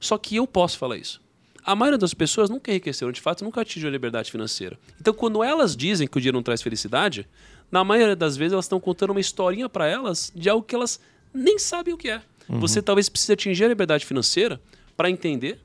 [0.00, 1.20] Só que eu posso falar isso.
[1.62, 4.78] A maioria das pessoas nunca enriqueceram, de fato, nunca atingiu a liberdade financeira.
[4.98, 7.28] Então, quando elas dizem que o dinheiro não traz felicidade,
[7.70, 10.98] na maioria das vezes elas estão contando uma historinha para elas de algo que elas
[11.34, 12.22] nem sabem o que é.
[12.48, 12.58] Uhum.
[12.58, 14.58] Você talvez precise atingir a liberdade financeira
[14.96, 15.60] para entender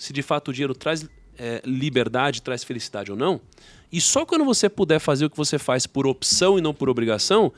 [0.00, 3.38] se de fato o dinheiro traz é, liberdade, traz felicidade ou não.
[3.92, 6.88] E só quando você puder fazer o que você faz por opção e não por
[6.88, 7.52] obrigação,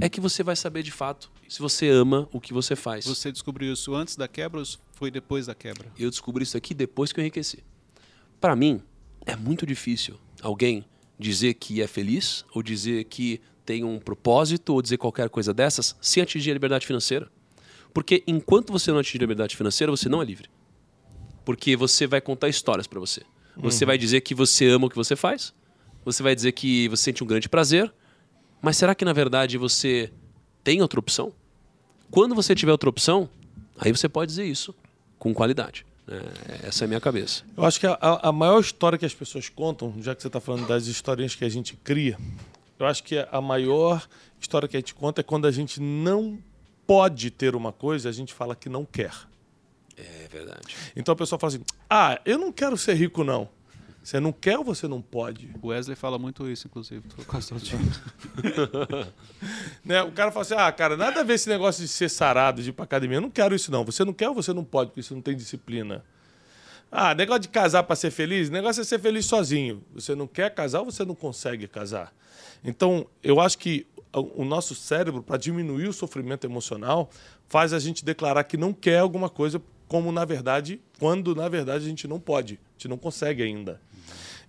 [0.00, 3.06] é que você vai saber de fato se você ama o que você faz.
[3.06, 5.86] Você descobriu isso antes da quebra ou foi depois da quebra?
[5.96, 7.62] Eu descobri isso aqui depois que eu enriqueci.
[8.40, 8.82] Para mim,
[9.24, 10.84] é muito difícil alguém
[11.16, 15.94] dizer que é feliz ou dizer que tem um propósito ou dizer qualquer coisa dessas
[16.00, 17.30] sem atingir a liberdade financeira.
[17.92, 20.48] Porque enquanto você não atingir a liberdade financeira, você não é livre
[21.44, 23.22] porque você vai contar histórias para você.
[23.56, 23.88] Você uhum.
[23.88, 25.54] vai dizer que você ama o que você faz,
[26.04, 27.92] você vai dizer que você sente um grande prazer,
[28.60, 30.10] mas será que na verdade você
[30.62, 31.32] tem outra opção?
[32.10, 33.28] Quando você tiver outra opção,
[33.78, 34.74] aí você pode dizer isso
[35.18, 35.86] com qualidade.
[36.06, 37.44] É, essa é a minha cabeça.
[37.56, 40.40] Eu acho que a, a maior história que as pessoas contam, já que você está
[40.40, 42.18] falando das historinhas que a gente cria,
[42.78, 44.06] eu acho que a maior
[44.40, 46.38] história que a gente conta é quando a gente não
[46.86, 49.12] pode ter uma coisa, a gente fala que não quer.
[49.96, 50.76] É verdade.
[50.96, 53.48] Então a pessoa fala assim: ah, eu não quero ser rico, não.
[54.02, 55.48] Você não quer ou você não pode?
[55.62, 57.02] O Wesley fala muito isso, inclusive.
[59.82, 60.02] né?
[60.02, 62.68] O cara fala assim: ah, cara, nada a ver esse negócio de ser sarado, de
[62.68, 63.16] ir pra academia.
[63.16, 63.82] Eu não quero isso, não.
[63.84, 66.04] Você não quer ou você não pode, porque isso não tem disciplina.
[66.92, 69.82] Ah, negócio de casar para ser feliz, negócio é ser feliz sozinho.
[69.94, 72.14] Você não quer casar ou você não consegue casar.
[72.62, 77.10] Então, eu acho que o nosso cérebro, para diminuir o sofrimento emocional,
[77.48, 79.60] faz a gente declarar que não quer alguma coisa,
[79.94, 83.80] como na verdade, quando na verdade a gente não pode, a gente não consegue ainda.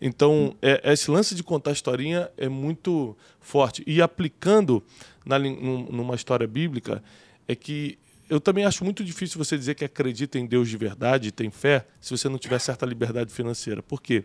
[0.02, 3.84] Então, é, esse lance de contar historinha é muito forte.
[3.86, 4.82] E aplicando
[5.24, 7.04] na, numa história bíblica,
[7.48, 7.96] é que
[8.28, 11.86] eu também acho muito difícil você dizer que acredita em Deus de verdade, tem fé,
[12.02, 13.84] se você não tiver certa liberdade financeira.
[13.84, 14.24] Por quê?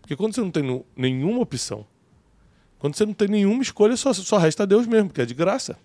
[0.00, 1.84] Porque quando você não tem nenhuma opção,
[2.78, 5.76] quando você não tem nenhuma escolha, só, só resta Deus mesmo, que é de graça.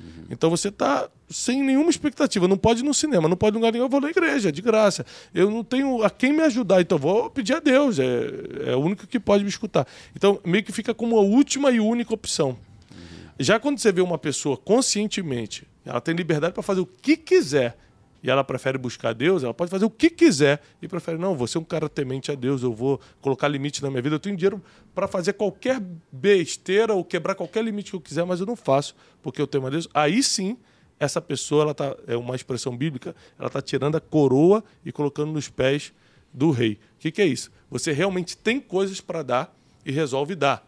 [0.00, 0.24] Uhum.
[0.30, 2.48] Então você está sem nenhuma expectativa.
[2.48, 3.84] Não pode ir no cinema, não pode ir em lugar nenhum.
[3.84, 5.04] Eu vou na igreja, é de graça.
[5.34, 7.98] Eu não tenho a quem me ajudar, então vou pedir a Deus.
[7.98, 8.30] É,
[8.66, 9.86] é o único que pode me escutar.
[10.16, 12.50] Então meio que fica como a última e única opção.
[12.50, 12.96] Uhum.
[13.38, 17.76] Já quando você vê uma pessoa conscientemente, ela tem liberdade para fazer o que quiser
[18.22, 21.46] e ela prefere buscar Deus, ela pode fazer o que quiser e prefere, não, vou
[21.46, 24.36] ser um cara temente a Deus, eu vou colocar limite na minha vida, eu tenho
[24.36, 24.62] dinheiro
[24.94, 28.94] para fazer qualquer besteira ou quebrar qualquer limite que eu quiser, mas eu não faço
[29.20, 29.88] porque eu temo a Deus.
[29.92, 30.56] Aí sim,
[31.00, 35.32] essa pessoa, ela tá, é uma expressão bíblica, ela está tirando a coroa e colocando
[35.32, 35.92] nos pés
[36.32, 36.78] do rei.
[36.96, 37.50] O que, que é isso?
[37.70, 40.64] Você realmente tem coisas para dar e resolve dar.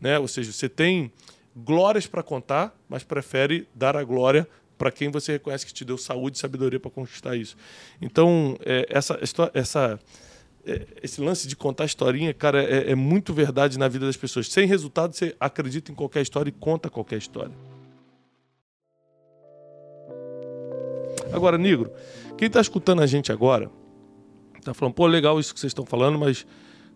[0.00, 0.18] Né?
[0.18, 1.12] Ou seja, você tem
[1.54, 4.48] glórias para contar, mas prefere dar a glória
[4.82, 7.56] para quem você reconhece que te deu saúde e sabedoria para conquistar isso.
[8.00, 9.16] Então, é, essa,
[9.54, 10.00] essa,
[10.66, 14.48] é, esse lance de contar historinha, cara, é, é, muito verdade na vida das pessoas.
[14.48, 17.52] Sem resultado, você acredita em qualquer história e conta qualquer história.
[21.32, 21.92] Agora, Negro,
[22.36, 23.70] quem está escutando a gente agora,
[24.58, 26.44] está falando, pô, legal isso que vocês estão falando, mas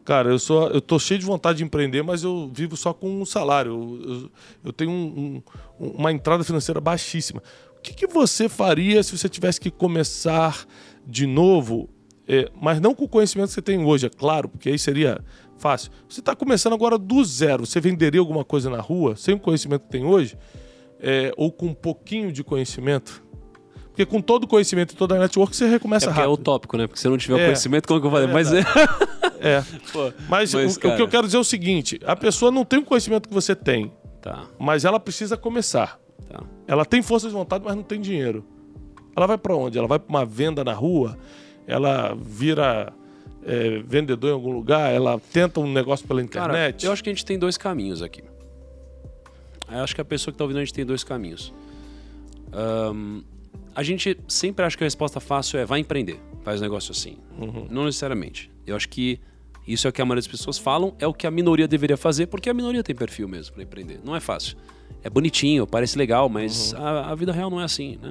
[0.06, 3.22] Cara, eu sou, eu tô cheio de vontade de empreender, mas eu vivo só com
[3.22, 3.72] um salário.
[3.72, 4.30] Eu, eu,
[4.66, 5.42] eu tenho um,
[5.80, 7.42] um, uma entrada financeira baixíssima
[7.86, 10.64] que, que você faria se você tivesse que começar
[11.06, 11.88] de novo,
[12.28, 15.20] é, mas não com o conhecimento que você tem hoje, é claro, porque aí seria
[15.58, 15.90] fácil.
[16.08, 19.82] Você está começando agora do zero, você venderia alguma coisa na rua, sem o conhecimento
[19.82, 20.36] que tem hoje,
[21.00, 23.24] é, ou com um pouquinho de conhecimento?
[23.88, 26.24] Porque com todo o conhecimento e toda a network, você recomeça é rápido.
[26.24, 26.86] É utópico, né?
[26.86, 27.44] Porque se não tiver É.
[27.46, 28.28] conhecimento, como que eu falei?
[28.28, 28.60] É Mas é.
[29.40, 29.62] É.
[29.92, 32.50] Pô, Mas, Mas, o, o cara- que eu quero dizer é o seguinte: a pessoa
[32.50, 35.98] não tem o conhecimento que você tem, Tá, mas ela precisa começar.
[36.28, 36.42] Tá.
[36.66, 38.44] Ela tem força de vontade, mas não tem dinheiro.
[39.16, 39.78] Ela vai para onde?
[39.78, 41.18] Ela vai para uma venda na rua?
[41.66, 42.92] Ela vira
[43.44, 44.92] é, vendedor em algum lugar?
[44.92, 46.84] Ela tenta um negócio pela Cara, internet?
[46.84, 48.22] eu acho que a gente tem dois caminhos aqui.
[49.70, 51.52] Eu acho que a pessoa que tá ouvindo a gente tem dois caminhos.
[52.52, 53.22] Ahn,
[53.74, 57.18] a gente sempre acha que a resposta fácil é vai empreender, faz um negócio assim.
[57.70, 58.50] Não necessariamente.
[58.66, 59.20] Eu acho que
[59.66, 61.96] isso é o que a maioria das pessoas falam, é o que a minoria deveria
[61.96, 64.00] fazer, porque a minoria tem perfil mesmo para empreender.
[64.04, 64.56] Não é fácil.
[65.02, 68.10] É bonitinho, parece legal, mas a, a vida real não é assim, né?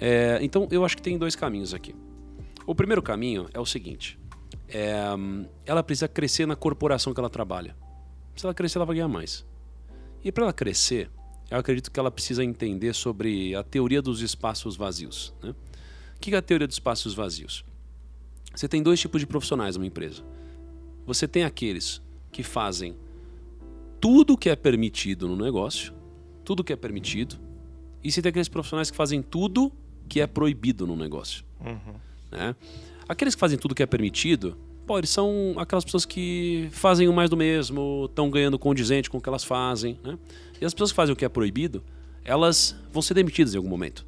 [0.00, 1.94] É, então eu acho que tem dois caminhos aqui.
[2.66, 4.18] O primeiro caminho é o seguinte:
[4.68, 4.94] é,
[5.64, 7.76] ela precisa crescer na corporação que ela trabalha.
[8.34, 9.44] Se ela crescer, ela vai ganhar mais.
[10.24, 11.10] E para ela crescer,
[11.50, 15.34] eu acredito que ela precisa entender sobre a teoria dos espaços vazios.
[15.42, 15.54] Né?
[16.16, 17.64] O que é a teoria dos espaços vazios?
[18.54, 20.22] Você tem dois tipos de profissionais numa empresa.
[21.06, 22.96] Você tem aqueles que fazem
[24.02, 25.94] tudo que é permitido no negócio,
[26.44, 27.38] tudo que é permitido,
[28.02, 29.70] e você tem aqueles profissionais que fazem tudo
[30.08, 31.44] que é proibido no negócio.
[32.32, 32.56] Né?
[33.08, 37.12] Aqueles que fazem tudo que é permitido, pô, eles são aquelas pessoas que fazem o
[37.12, 39.96] mais do mesmo, estão ganhando condizente com o que elas fazem.
[40.02, 40.18] Né?
[40.60, 41.80] E as pessoas que fazem o que é proibido,
[42.24, 44.04] elas vão ser demitidas em algum momento.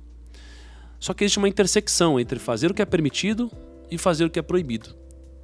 [0.99, 3.49] Só que existe uma intersecção entre fazer o que é permitido
[3.89, 4.93] e fazer o que é proibido.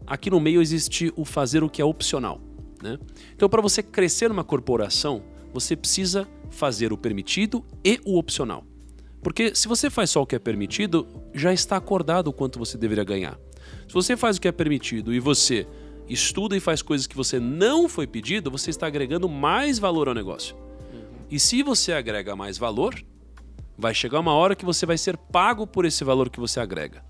[0.04, 2.40] Aqui no meio existe o fazer o que é opcional.
[2.82, 2.98] Né?
[3.34, 5.22] Então, para você crescer numa corporação,
[5.52, 8.64] você precisa fazer o permitido e o opcional.
[9.22, 12.78] Porque se você faz só o que é permitido, já está acordado o quanto você
[12.78, 13.38] deveria ganhar.
[13.86, 15.66] Se você faz o que é permitido e você
[16.08, 20.14] estuda e faz coisas que você não foi pedido, você está agregando mais valor ao
[20.14, 20.56] negócio.
[21.30, 22.94] E se você agrega mais valor,
[23.78, 27.04] vai chegar uma hora que você vai ser pago por esse valor que você agrega.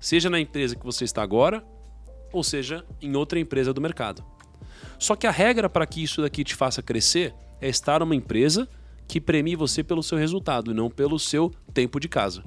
[0.00, 1.64] Seja na empresa que você está agora,
[2.32, 4.24] ou seja em outra empresa do mercado.
[4.98, 8.68] Só que a regra para que isso daqui te faça crescer é estar numa empresa
[9.06, 12.42] que premie você pelo seu resultado e não pelo seu tempo de casa.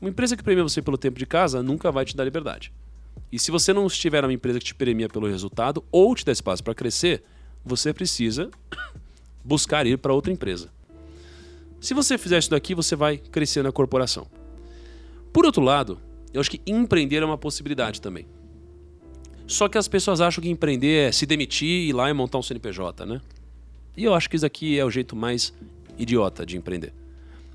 [0.00, 2.72] Uma empresa que premia você pelo tempo de casa nunca vai te dar liberdade.
[3.32, 6.32] E se você não estiver numa empresa que te premia pelo resultado ou te dá
[6.32, 7.22] espaço para crescer,
[7.64, 8.50] você precisa
[9.42, 10.70] buscar ir para outra empresa.
[11.80, 14.26] Se você fizer isso daqui, você vai crescer na corporação.
[15.32, 16.00] Por outro lado,
[16.32, 18.26] eu acho que empreender é uma possibilidade também.
[19.46, 22.42] Só que as pessoas acham que empreender é se demitir, ir lá e montar um
[22.42, 23.20] CNPJ, né?
[23.96, 25.52] E eu acho que isso aqui é o jeito mais
[25.98, 26.92] idiota de empreender.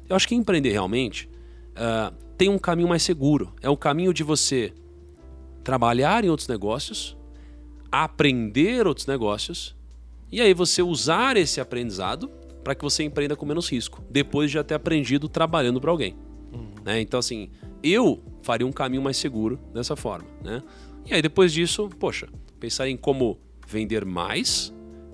[0.07, 1.29] Eu acho que empreender realmente
[1.75, 3.53] ah, tem um caminho mais seguro.
[3.61, 4.73] É o caminho de você
[5.63, 7.17] trabalhar em outros negócios,
[7.91, 9.75] aprender outros negócios,
[10.31, 12.29] e aí você usar esse aprendizado
[12.63, 16.15] para que você empreenda com menos risco, depois de já ter aprendido trabalhando para alguém.
[16.83, 17.01] Né?
[17.01, 17.49] Então, assim,
[17.83, 20.27] eu faria um caminho mais seguro dessa forma.
[20.43, 20.61] Né?
[21.09, 22.27] E aí, depois disso, poxa,
[22.59, 24.71] pensar em como vender mais,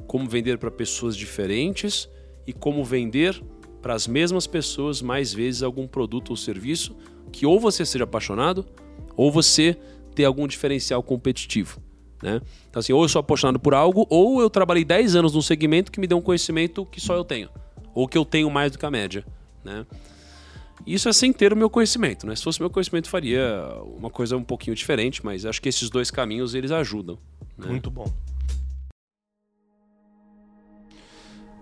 [0.08, 2.10] como vender para pessoas diferentes
[2.46, 3.42] e como vender
[3.82, 6.96] para as mesmas pessoas mais vezes algum produto ou serviço
[7.32, 8.66] que ou você seja apaixonado
[9.16, 9.78] ou você
[10.14, 11.80] ter algum diferencial competitivo.
[12.22, 12.42] Né?
[12.70, 15.92] Então, assim, ou eu sou apaixonado por algo, ou eu trabalhei 10 anos num segmento
[15.92, 17.50] que me deu um conhecimento que só eu tenho,
[17.94, 19.26] ou que eu tenho mais do que a média.
[19.64, 19.86] Né?
[20.86, 22.28] Isso é sem ter o meu conhecimento.
[22.28, 22.36] Né?
[22.36, 23.42] Se fosse meu conhecimento, faria
[23.98, 27.18] uma coisa um pouquinho diferente, mas acho que esses dois caminhos eles ajudam.
[27.58, 27.68] né?
[27.68, 28.06] Muito bom.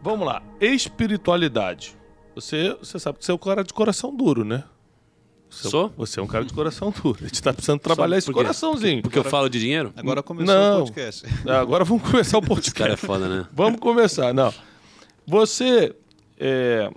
[0.02, 0.44] Vamos lá.
[0.60, 1.96] Espiritualidade.
[2.36, 4.64] Você, você sabe que você é um cara de coração duro, né?
[5.50, 5.94] Você, Sou?
[5.96, 7.20] Você é um cara de coração duro.
[7.22, 9.04] A gente tá precisando trabalhar esse coraçãozinho.
[9.04, 9.94] Porque eu falo de dinheiro?
[9.96, 10.76] Agora começou Não.
[10.82, 11.26] o podcast.
[11.48, 13.06] Agora vamos começar o Esse cara é podcast.
[13.06, 13.48] foda, né?
[13.54, 14.34] Vamos começar.
[14.34, 14.52] Não.
[15.28, 15.96] Você.
[16.40, 16.92] é,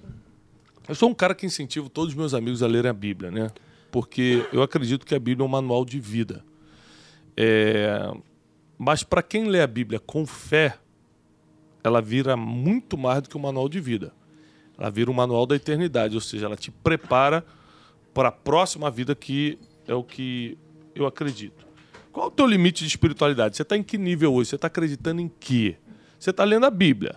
[0.89, 3.51] Eu sou um cara que incentivo todos os meus amigos a lerem a Bíblia, né?
[3.91, 6.45] Porque eu acredito que a Bíblia é um manual de vida.
[7.37, 8.11] É,
[8.79, 10.79] Mas para quem lê a Bíblia com fé,
[11.83, 14.13] ela vira muito mais do que um manual de vida.
[14.79, 17.45] Ela vira um manual da eternidade, ou seja, ela te prepara
[18.15, 20.57] para a próxima vida que é o que
[20.95, 21.67] eu acredito.
[22.13, 23.57] Qual é o teu limite de espiritualidade?
[23.57, 24.51] Você está em que nível hoje?
[24.51, 25.77] Você está acreditando em quê?
[26.19, 27.17] Você está lendo a Bíblia.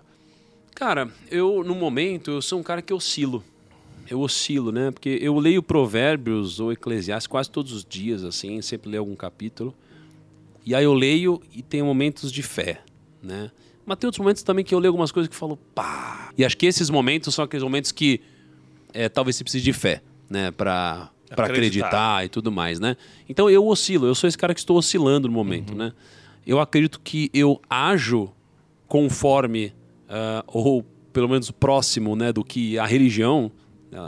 [0.75, 3.43] Cara, eu, no momento, eu sou um cara que oscilo.
[4.09, 4.91] Eu oscilo, né?
[4.91, 9.73] Porque eu leio Provérbios ou Eclesiastes quase todos os dias, assim, sempre leio algum capítulo.
[10.65, 12.81] E aí eu leio e tem momentos de fé,
[13.21, 13.51] né?
[13.85, 16.31] Mas tem outros momentos também que eu leio algumas coisas que falo, pá.
[16.37, 18.21] E acho que esses momentos são aqueles momentos que
[18.93, 20.01] é, talvez você precise de fé.
[20.29, 21.35] né, para Acreditar.
[21.35, 22.95] para acreditar e tudo mais, né?
[23.27, 25.91] Então eu oscilo, eu sou esse cara que estou oscilando no momento, né?
[26.45, 28.31] Eu acredito que eu ajo
[28.87, 29.73] conforme
[30.07, 30.83] ah, ou
[31.13, 33.51] pelo menos próximo, né, do que a religião,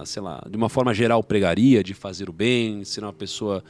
[0.05, 3.63] sei lá, de uma forma geral pregaria de fazer o bem, ser uma pessoa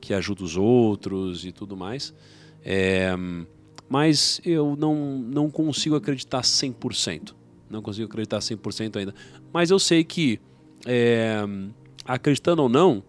[0.00, 2.14] que ajuda os outros e tudo mais.
[2.64, 3.12] É,
[3.88, 7.34] mas eu não, não consigo acreditar 100%.
[7.70, 9.14] Não consigo acreditar 100% ainda.
[9.52, 10.40] Mas eu sei que,
[10.86, 11.38] é,
[12.04, 13.02] acreditando ou não,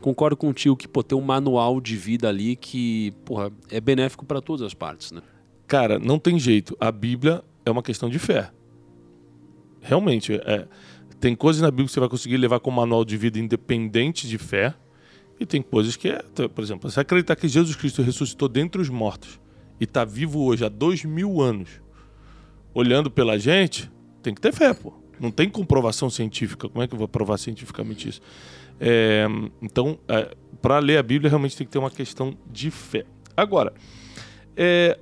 [0.00, 4.40] concordo contigo que pô, tem um manual de vida ali que porra, é benéfico para
[4.40, 5.12] todas as partes.
[5.12, 5.22] Né?
[5.66, 6.76] Cara, não tem jeito.
[6.78, 8.50] A Bíblia é uma questão de fé.
[9.80, 10.66] Realmente, é,
[11.20, 14.38] tem coisas na Bíblia que você vai conseguir levar como manual de vida independente de
[14.38, 14.74] fé.
[15.38, 16.22] E tem coisas que é,
[16.54, 19.40] por exemplo, você acreditar que Jesus Cristo ressuscitou dentre os mortos
[19.80, 21.80] e está vivo hoje há dois mil anos,
[22.72, 23.90] olhando pela gente,
[24.22, 24.92] tem que ter fé, pô.
[25.18, 26.68] Não tem comprovação científica.
[26.68, 28.20] Como é que eu vou provar cientificamente isso?
[28.80, 29.26] É,
[29.62, 33.04] então, é, para ler a Bíblia, realmente tem que ter uma questão de fé.
[33.36, 33.72] Agora,
[34.56, 34.98] é,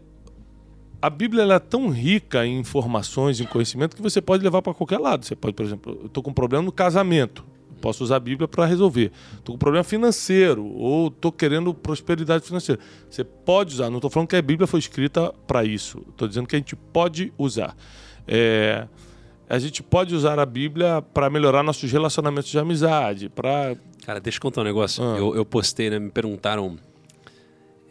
[1.03, 4.99] a Bíblia é tão rica em informações, em conhecimento, que você pode levar para qualquer
[4.99, 5.27] lado.
[5.27, 7.45] Você pode, por exemplo, eu estou com um problema no casamento.
[7.81, 9.11] Posso usar a Bíblia para resolver.
[9.33, 12.81] Estou com um problema financeiro ou estou querendo prosperidade financeira.
[13.11, 13.91] Você pode usar.
[13.91, 15.99] Não estou falando que a Bíblia foi escrita para isso.
[16.09, 17.77] Estou dizendo que a gente pode usar.
[18.29, 18.87] É,
[19.51, 24.39] a gente pode usar a Bíblia para melhorar nossos relacionamentos de amizade, para Cara, deixa
[24.39, 25.03] eu contar um negócio.
[25.03, 25.17] Ah.
[25.17, 25.99] Eu, eu postei, né?
[25.99, 26.77] Me perguntaram.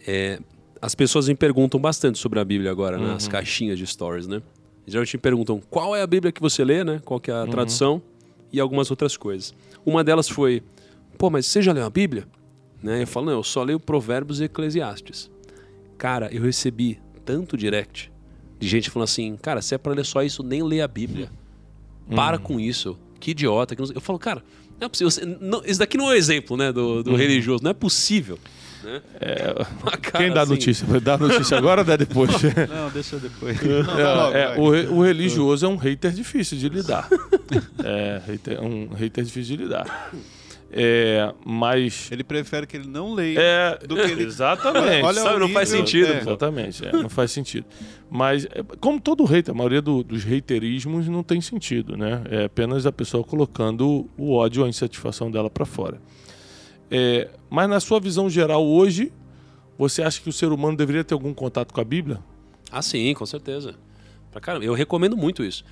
[0.05, 0.39] é,
[0.82, 3.07] as pessoas me perguntam bastante sobre a Bíblia agora, Uhum.
[3.07, 4.41] nas caixinhas de stories, né?
[4.88, 7.01] Geralmente me perguntam qual é a Bíblia que você lê, né?
[7.05, 7.43] Qual é Uhum.
[7.43, 8.01] a tradução
[8.51, 9.53] e algumas outras coisas.
[9.86, 10.63] Uma delas foi,
[11.17, 12.27] pô, mas você já leu a Bíblia?
[12.82, 13.03] Né?
[13.03, 15.29] Eu falo, não, eu só leio Provérbios e Eclesiastes.
[15.97, 18.11] Cara, eu recebi tanto direct
[18.59, 21.29] de gente falando assim, cara, se é pra ler só isso, nem lê a Bíblia.
[22.15, 22.43] Para Uhum.
[22.43, 22.97] com isso.
[23.19, 23.75] Que idiota.
[23.75, 24.43] que não sei." Eu falo, cara,
[24.79, 25.38] não é possível.
[25.39, 27.03] Não- esse daqui não é o exemplo, né, do, Uhum.
[27.03, 27.63] do religioso.
[27.63, 28.39] Não é possível.
[28.84, 29.01] Né?
[30.01, 30.88] Cara, quem dá assim, notícia?
[30.88, 32.32] Vai dar notícia agora ou dá depois?
[32.69, 33.57] Não, deixa depois.
[33.61, 34.57] Não, É, logo, é, vai.
[34.57, 37.07] o, o religioso é um hater difícil de lidar.
[37.84, 40.11] é hater- um hater difícil de lidar.
[40.73, 42.09] É, mas.
[42.11, 44.23] Ele prefere que ele não leia É, do que ele...
[44.23, 45.03] exatamente.
[45.03, 46.17] Olha Sabe, não faz sentido, é.
[46.21, 47.65] Exatamente, é, não faz sentido.
[48.09, 52.21] Mas, é, como todo hater, a maioria do- dos haterismos não tem sentido, né?
[52.29, 55.97] É apenas a pessoa colocando o ódio ou a insatisfação dela para fora.
[56.91, 59.13] É, mas, na sua visão geral, hoje,
[59.77, 62.19] você acha que o ser humano deveria ter algum contato com a Bíblia?
[62.69, 63.75] Ah, sim, com certeza.
[64.29, 65.63] Pra caramba, eu recomendo muito isso.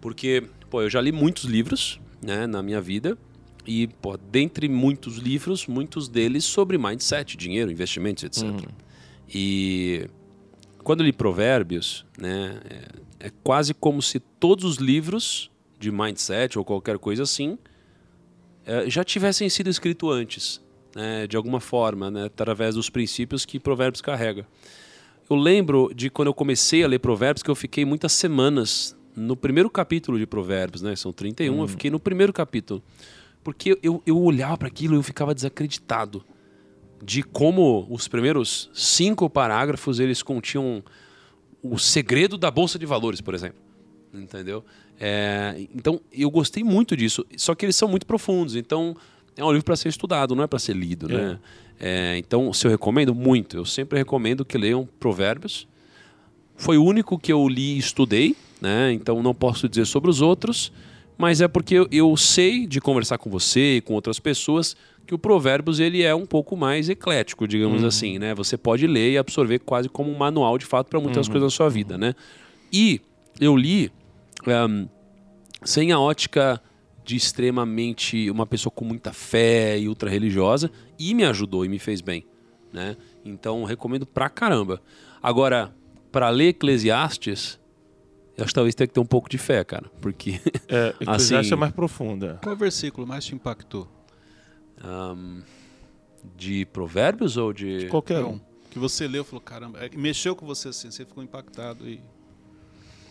[0.00, 3.18] Porque, pô, eu já li muitos livros, né, na minha vida.
[3.66, 8.44] E, pô, dentre muitos livros, muitos deles sobre mindset, dinheiro, investimentos, etc.
[9.32, 10.08] E
[10.82, 12.58] quando eu li Provérbios, né,
[13.20, 17.58] é, é quase como se todos os livros de mindset ou qualquer coisa assim
[18.86, 20.60] já tivessem sido escritos antes,
[20.94, 24.46] né, de alguma forma, né, através dos princípios que Provérbios carrega.
[25.28, 29.36] Eu lembro de quando eu comecei a ler Provérbios que eu fiquei muitas semanas no
[29.36, 30.94] primeiro capítulo de Provérbios, né?
[30.96, 32.82] São 31, eu fiquei no primeiro capítulo.
[33.42, 36.24] Porque eu, eu olhava para aquilo e eu ficava desacreditado
[37.02, 40.82] de como os primeiros cinco parágrafos eles continham
[41.62, 43.67] o segredo da bolsa de valores, por exemplo.
[44.12, 44.64] Entendeu?
[45.00, 47.24] É, então eu gostei muito disso.
[47.36, 48.56] Só que eles são muito profundos.
[48.56, 48.96] Então
[49.36, 51.38] é um livro para ser estudado, não é para ser lido, né?
[51.80, 55.66] É, então, se eu recomendo muito, eu sempre recomendo que leiam Provérbios.
[56.56, 58.92] Foi o único que eu li e estudei, né?
[58.92, 60.72] Então não posso dizer sobre os outros,
[61.16, 65.14] mas é porque eu, eu sei de conversar com você e com outras pessoas que
[65.14, 68.34] o Provérbios ele é um pouco mais eclético, digamos assim, né?
[68.34, 71.56] Você pode ler e absorver quase como um manual de fato para muitas coisas da
[71.56, 72.14] sua vida, né?
[72.72, 73.00] E
[73.40, 73.90] eu li
[74.50, 74.86] ehm,
[75.62, 76.60] sem a ótica
[77.04, 81.78] de extremamente uma pessoa com muita fé e ultra religiosa e me ajudou e me
[81.78, 82.26] fez bem,
[82.72, 82.96] né?
[83.24, 84.82] Então recomendo pra caramba.
[85.22, 85.74] Agora,
[86.12, 87.58] para ler Eclesiastes,
[88.36, 91.32] eu acho que talvez tenha que ter um pouco de fé, cara, porque É, Eclesiastes
[91.46, 92.38] Assim- é mais profunda.
[92.42, 93.88] Qual versículo mais te impactou?
[94.84, 95.40] ahm,
[96.36, 98.32] de provérbios ou de Qualquer Não.
[98.34, 98.40] um.
[98.70, 102.00] Que você leu e falou, caramba, é, mexeu com você assim, você ficou impactado e...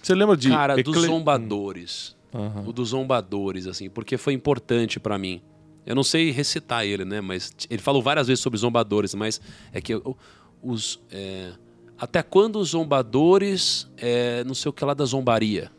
[0.07, 0.49] Você lembra de.
[0.49, 2.15] cara dos Ecle- zombadores?
[2.33, 2.63] Aham.
[2.67, 5.41] O dos zombadores, assim, porque foi importante pra mim.
[5.85, 7.21] Eu não sei recitar ele, né?
[7.21, 9.39] Mas ele falou várias vezes sobre zombadores, mas
[9.71, 9.93] é que
[10.61, 10.99] os.
[11.11, 11.51] é,
[11.97, 13.89] até quando os zombadores.
[13.97, 15.71] é, não sei o que lá da zombaria.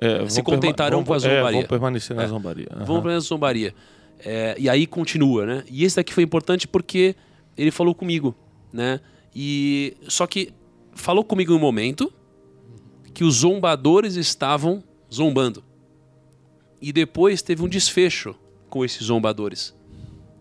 [0.00, 1.60] É, se vão contentarão com a vão- é, zombaria.
[1.60, 2.26] vão permanecer na É.
[2.28, 2.68] zombaria.
[2.72, 2.84] Aham.
[2.84, 3.74] Vamos para essa zombaria.
[4.20, 5.64] É, e aí continua, né?
[5.70, 7.16] E esse daqui foi importante porque
[7.56, 8.34] ele falou comigo,
[8.72, 9.00] né?
[9.34, 10.52] E só que
[10.92, 12.12] falou comigo em um momento
[13.18, 14.80] que os zombadores estavam
[15.12, 15.64] zombando.
[16.80, 18.32] E depois teve um desfecho
[18.70, 19.74] com esses zombadores.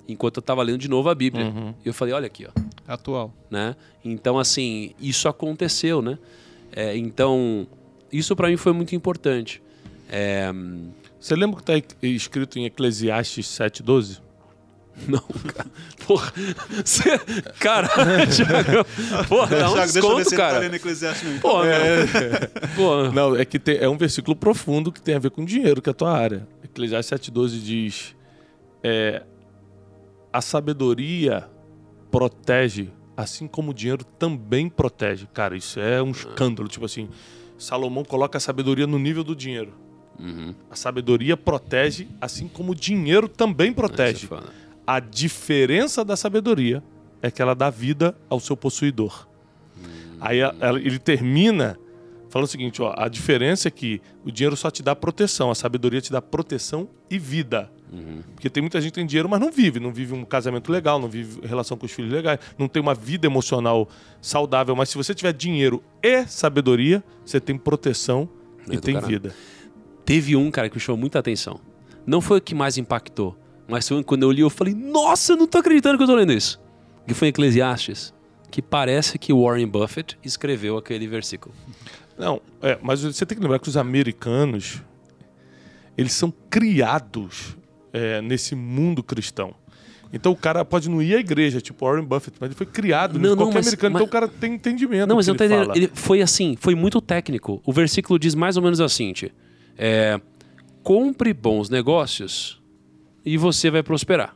[0.08, 1.48] Enquanto eu estava lendo de novo a Bíblia.
[1.48, 1.74] Uhum.
[1.84, 2.52] Eu falei, olha aqui, ó.
[2.88, 3.34] Atual.
[3.50, 3.76] Né?
[4.06, 6.20] Então, assim, isso aconteceu, né?
[6.72, 7.66] É, então,
[8.14, 9.60] isso para mim foi muito importante.
[10.08, 10.54] É,
[11.20, 14.22] Você lembra que está escrito em Eclesiastes 7,12?
[15.08, 15.20] Não,
[15.54, 15.70] cara.
[16.06, 16.34] Porra.
[16.86, 17.18] Cê,
[17.60, 20.60] cara, Thiago, porra, dá um Thiago, deixa eu ver desconto, tá cara.
[20.60, 21.42] lendo Eclesiastes mesmo.
[21.42, 22.70] Porra, meu.
[22.76, 23.12] Porra.
[23.12, 25.90] Não, é que tem- é um versículo profundo que tem a ver com dinheiro, que
[25.90, 26.48] é a tua área.
[26.64, 28.16] Eclesiastes 7,12 diz:
[28.84, 29.22] é,
[30.34, 31.48] A sabedoria
[32.12, 35.28] protege, assim como o dinheiro também protege.
[35.34, 36.68] Cara, isso é um escândalo.
[36.68, 37.10] Tipo assim,
[37.58, 39.74] Salomão coloca a sabedoria no nível do dinheiro.
[40.20, 40.56] Uhum.
[40.72, 44.26] A sabedoria protege, assim como o dinheiro também Isso protege.
[44.26, 44.48] é foda.
[44.88, 46.82] A diferença da sabedoria
[47.22, 49.28] é que ela dá vida ao seu possuidor.
[50.20, 51.78] Aí ela- ele termina
[52.30, 55.56] falando o seguinte: ó, a diferença é que o dinheiro só te dá proteção, a
[55.56, 57.70] sabedoria te dá proteção e vida.
[58.34, 61.00] Porque tem muita gente que tem dinheiro, mas não vive, não vive um casamento legal,
[61.00, 63.88] não vive relação com os filhos legais, não tem uma vida emocional
[64.22, 64.76] saudável.
[64.76, 68.28] Mas se você tiver dinheiro e sabedoria, você tem proteção
[68.70, 69.08] e tem caralho.
[69.14, 69.36] vida.
[70.04, 71.60] Teve um, cara, que me chamou muita atenção.
[72.06, 75.48] Não foi o que mais impactou, mas quando eu li, eu falei, nossa, eu não
[75.48, 76.60] tô acreditando que eu tô lendo isso.
[77.08, 78.14] Que foi em Eclesiastes,
[78.50, 81.54] que parece que Warren Buffett escreveu aquele versículo.
[82.18, 84.82] Não, é, mas você tem que lembrar que os americanos,
[85.98, 87.58] eles são criados
[87.94, 89.54] é, nesse mundo cristão.
[90.12, 93.16] Então o cara pode não ir à igreja, tipo Warren Buffett, mas ele foi criado
[93.20, 95.36] Não, não, não, qualquer mas- americano, mas- então o cara tem entendimento Não, mas eu
[95.36, 95.76] ele entendendo.
[95.76, 97.62] Ele foi assim, foi muito técnico.
[97.66, 99.14] O versículo diz mais ou menos assim:
[99.78, 100.20] é,
[100.82, 102.62] compre bons negócios
[103.28, 104.34] e você vai prosperar.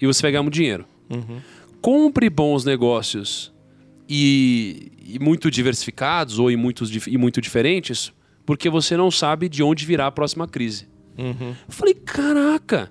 [0.00, 0.84] E você vai ganhar muito dinheiro.
[1.08, 1.40] Uhum.
[1.80, 3.54] Compre bons negócios
[4.08, 8.12] e, e muito diversificados ou e, muitos, e muito diferentes,
[8.44, 10.88] porque você não sabe de onde virá a próxima crise.
[11.16, 11.54] Uhum.
[11.68, 12.90] Falei, caraca,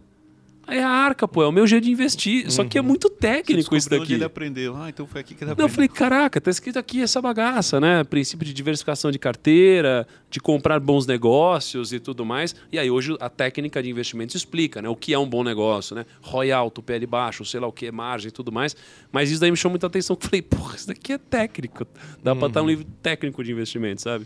[0.67, 2.49] é a arca, pô, é o meu jeito de investir.
[2.51, 4.13] Só que é muito técnico isso Descobriu onde daqui.
[4.13, 4.75] ele aprendeu.
[4.77, 5.69] Ah, então foi aqui que ele Não, aprendeu.
[5.69, 8.03] eu falei, caraca, tá escrito aqui essa bagaça, né?
[8.03, 12.55] Princípio de diversificação de carteira, de comprar bons negócios e tudo mais.
[12.71, 14.87] E aí hoje a técnica de investimentos explica, né?
[14.89, 16.05] O que é um bom negócio, né?
[16.21, 18.75] ROI alto, PL baixo, sei lá o que, margem e tudo mais.
[19.11, 20.15] Mas isso daí me chamou muita atenção.
[20.21, 21.85] Eu falei, porra, isso daqui é técnico.
[22.23, 24.25] Dá pra estar um livro técnico de investimento, sabe?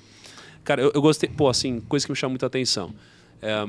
[0.64, 2.94] Cara, eu, eu gostei, pô, assim, coisa que me chama muita atenção.
[3.42, 3.66] É,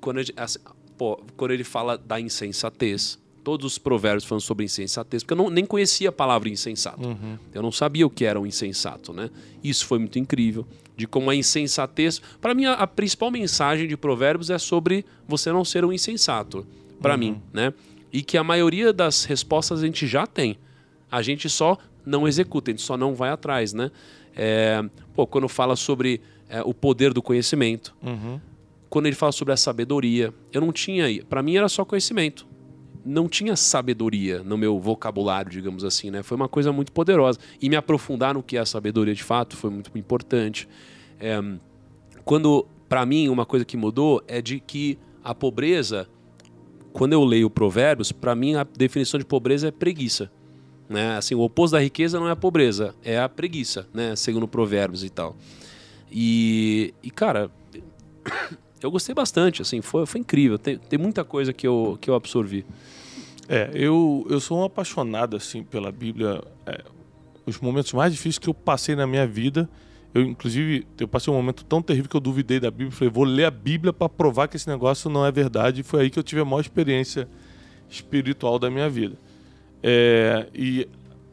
[0.00, 0.58] quando, ele, assim,
[1.02, 5.50] pô, quando ele fala da insensatez, todos os provérbios falando sobre insensatez, porque eu não,
[5.50, 7.18] nem conhecia a palavra insensato.
[7.52, 9.28] Eu não sabia o que era um insensato, né?
[9.64, 10.64] Isso foi muito incrível,
[10.96, 12.22] de como a insensatez...
[12.40, 16.64] Para mim, a, a principal mensagem de provérbios é sobre você não ser um insensato,
[17.00, 17.74] para mim, né?
[18.12, 20.56] E que a maioria das respostas a gente já tem.
[21.10, 21.76] A gente só
[22.06, 23.90] não executa, a gente só não vai atrás, né?
[24.36, 24.84] É,
[25.16, 27.92] pô, quando fala sobre é, o poder do conhecimento,
[28.92, 32.46] quando ele fala sobre a sabedoria, eu não tinha, para mim era só conhecimento.
[33.02, 36.22] Não tinha sabedoria no meu vocabulário, digamos assim, né?
[36.22, 37.38] Foi uma coisa muito poderosa.
[37.58, 40.68] E me aprofundar no que é a sabedoria de fato foi muito importante.
[41.18, 41.40] É,
[42.22, 46.06] quando, para mim, uma coisa que mudou é de que a pobreza,
[46.92, 50.30] quando eu leio Provérbios, para mim a definição de pobreza é preguiça.
[50.86, 51.16] Né?
[51.16, 54.14] Assim, o oposto da riqueza não é a pobreza, é a preguiça, né?
[54.16, 55.34] Segundo Provérbios e tal.
[56.10, 57.50] E, e cara,
[58.82, 60.58] eu gostei bastante, assim, foi, foi incrível.
[60.58, 62.64] Tem, tem muita coisa que eu, que eu absorvi.
[63.48, 66.42] É, eu, eu sou um apaixonado assim pela Bíblia.
[66.66, 66.82] É,
[67.44, 69.68] os momentos mais difíceis que eu passei na minha vida,
[70.14, 73.24] eu inclusive eu passei um momento tão terrível que eu duvidei da Bíblia, falei, vou
[73.24, 75.80] ler a Bíblia para provar que esse negócio não é verdade.
[75.80, 77.28] E foi aí que eu tive a maior experiência
[77.88, 79.16] espiritual da minha vida.
[79.82, 80.88] É, e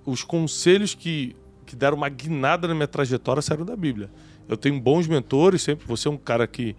[0.06, 1.36] os conselhos que,
[1.66, 4.10] que deram uma guinada na minha trajetória saíram da Bíblia.
[4.48, 5.86] Eu tenho bons mentores, sempre.
[5.86, 6.76] Você é um cara que,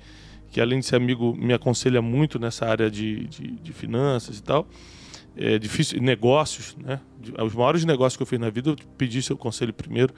[0.51, 4.43] que além de ser amigo, me aconselha muito nessa área de, de, de finanças e
[4.43, 4.67] tal.
[5.37, 7.01] É difícil negócios né?
[7.21, 10.13] De- os maiores negócios que eu fiz na vida eu pedi seu conselho primeiro.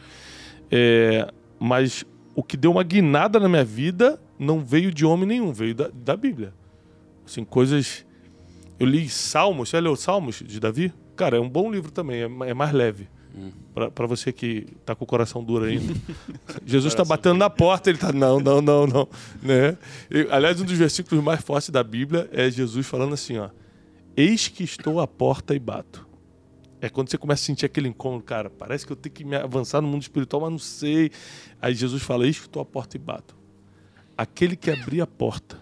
[0.71, 2.05] É, mas
[2.35, 5.91] o que deu uma guinada na minha vida não veio de homem nenhum veio da,
[5.93, 6.55] da Bíblia.
[7.27, 8.07] Assim coisas
[8.81, 10.93] eu li Salmos você leu Salmos de Davi?
[11.15, 13.07] Cara é um bom livro também é, é mais leve
[13.95, 15.95] Pra você que tá com o coração duro ainda.
[16.67, 19.09] Jesus está batendo na porta, ele tá não, não, não, não,
[19.43, 19.79] né?
[20.11, 23.49] E, aliás, um dos versículos mais fortes da Bíblia é Jesus falando assim, ó:
[24.17, 26.07] Eis que estou à porta e bato.
[26.81, 29.37] É quando você começa a sentir aquele incômodo, cara, parece que eu tenho que me
[29.37, 31.11] avançar no mundo espiritual, mas não sei.
[31.61, 33.37] Aí Jesus fala: Eis que estou à porta e bato.
[34.17, 35.59] Aquele que abrir a porta,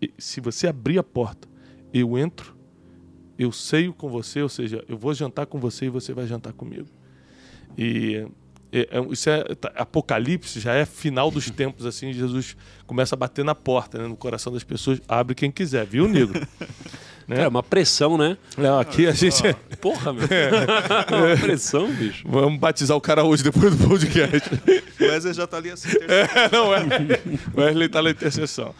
[0.00, 1.46] e se você abrir a porta,
[1.92, 2.56] eu entro,
[3.42, 6.52] eu ceio com você, ou seja, eu vou jantar com você e você vai jantar
[6.52, 6.88] comigo.
[7.76, 8.26] E
[8.72, 13.18] é, é, isso é tá, Apocalipse, já é final dos tempos, assim, Jesus começa a
[13.18, 16.40] bater na porta, né, no coração das pessoas, abre quem quiser, viu, negro?
[17.28, 17.42] né?
[17.42, 18.36] É uma pressão, né?
[18.56, 19.42] Não, aqui a gente.
[19.80, 20.26] Porra, meu.
[20.32, 21.14] É.
[21.14, 22.26] uma pressão, bicho.
[22.26, 24.50] Vamos batizar o cara hoje depois do podcast.
[25.00, 25.88] o Wesley já tá ali assim.
[25.88, 26.80] É, não é.
[27.54, 28.74] O Wesley tá na intercessão.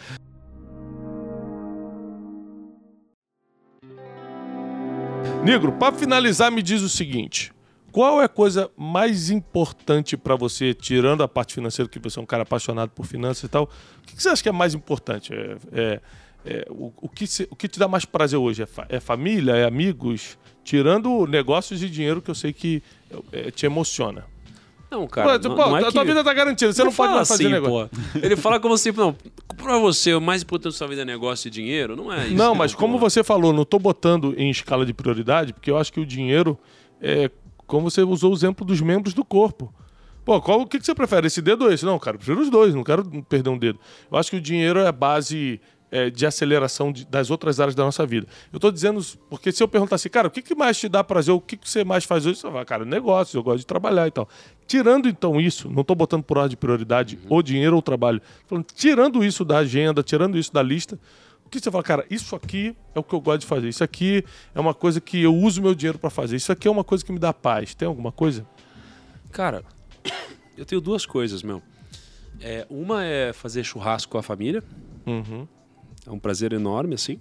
[5.45, 7.53] Negro, para finalizar, me diz o seguinte:
[7.90, 12.22] qual é a coisa mais importante para você, tirando a parte financeira, que você é
[12.22, 13.64] um cara apaixonado por finanças e tal?
[13.64, 15.34] O que você acha que é mais importante?
[15.34, 16.01] É, é,
[16.47, 18.62] é o, o, que se, o que te dá mais prazer hoje?
[18.62, 19.53] É, fa é, família?
[19.53, 20.38] É amigos?
[20.62, 22.80] Tirando negócios e dinheiro que eu sei que
[23.32, 24.24] é, te emociona.
[24.93, 25.40] Não, cara.
[25.40, 27.45] Pô, não, não é a tua vida tá garantida, você não, não pode mais fazer
[27.45, 27.88] assim, negócio.
[27.88, 28.18] Pô.
[28.22, 29.16] Ele fala como se, não,
[29.57, 32.34] pra você, o mais importante da sua vida é negócio e dinheiro, não é isso.
[32.34, 35.90] Não, mas como você falou, não tô botando em escala de prioridade, porque eu acho
[35.90, 36.59] que o dinheiro
[37.01, 37.30] é
[37.66, 39.72] como você usou o exemplo dos membros do corpo.
[40.26, 41.86] Pô, qual, o que, que você prefere, esse dedo ou esse?
[41.86, 43.78] Não, cara, eu prefiro os dois, não quero perder um dedo.
[44.11, 45.59] Eu acho que o dinheiro é a base
[45.93, 48.26] é, de aceleração de, das outras áreas da nossa vida.
[48.51, 51.05] Eu estou dizendo, porque se eu perguntar assim, cara, o que, que mais te dá
[51.05, 52.40] prazer, o que, que você mais faz hoje?
[52.40, 54.26] Você vai, cara, negócio, eu gosto de trabalhar e tal.
[54.66, 57.26] Tirando então isso, não estou botando por ordem de prioridade uhum.
[57.28, 60.99] ou dinheiro ou trabalho, falando, tirando isso da agenda, tirando isso da lista,
[61.45, 63.84] o que você fala, cara, isso aqui é o que eu gosto de fazer, isso
[63.84, 64.24] aqui
[64.55, 67.05] é uma coisa que eu uso meu dinheiro para fazer, isso aqui é uma coisa
[67.05, 67.74] que me dá paz.
[67.74, 68.47] Tem alguma coisa?
[69.30, 69.62] Cara,
[70.57, 71.62] eu tenho duas coisas, meu.
[72.40, 74.64] É, uma é fazer churrasco com a família.
[75.07, 75.47] Uhum.
[76.07, 77.20] É um prazer enorme, assim.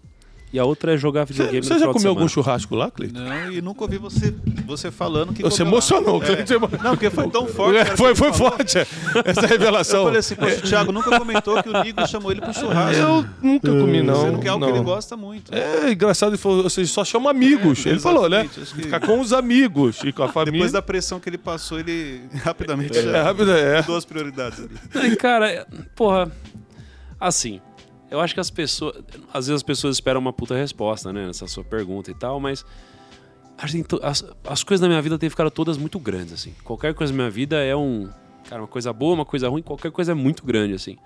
[0.54, 3.20] E a outra é jogar videogame Você, você já comeu algum churrasco lá, Cleiton?
[3.20, 5.42] Não, e nunca ouvi você, você falando que.
[5.42, 6.26] Você emocionou, é.
[6.26, 6.60] Cleiton.
[6.84, 7.78] Não, porque foi tão forte.
[7.78, 8.80] É, foi foi forte
[9.24, 10.02] essa revelação.
[10.02, 13.02] Eu falei assim, poxa, o Thiago nunca comentou que o Nico chamou ele pro churrasco.
[13.02, 14.22] Eu nunca comi, não.
[14.22, 14.74] Sendo que é algo não.
[14.74, 15.56] que ele gosta muito.
[15.56, 17.86] É engraçado, ele falou, vocês só chamam amigos.
[17.86, 18.50] É, ele falou, né?
[18.54, 18.66] Que...
[18.66, 20.52] Ficar com os amigos e com a família.
[20.52, 23.82] Depois da pressão que ele passou, ele rapidamente é, já rápido, é.
[23.84, 25.16] duas prioridades ali.
[25.16, 25.66] Cara,
[25.96, 26.30] porra,
[27.18, 27.62] assim
[28.12, 28.98] eu acho que as pessoas.
[29.34, 31.26] Às vezes as pessoas esperam uma puta resposta, né?
[31.26, 32.66] Nessa sua pergunta e tal, mas.
[34.02, 36.54] As, as coisas na minha vida têm ficado todas muito grandes, assim.
[36.64, 38.10] Qualquer coisa na minha vida é um.
[38.50, 40.98] Cara, uma coisa boa, uma coisa ruim, qualquer coisa é muito grande, assim.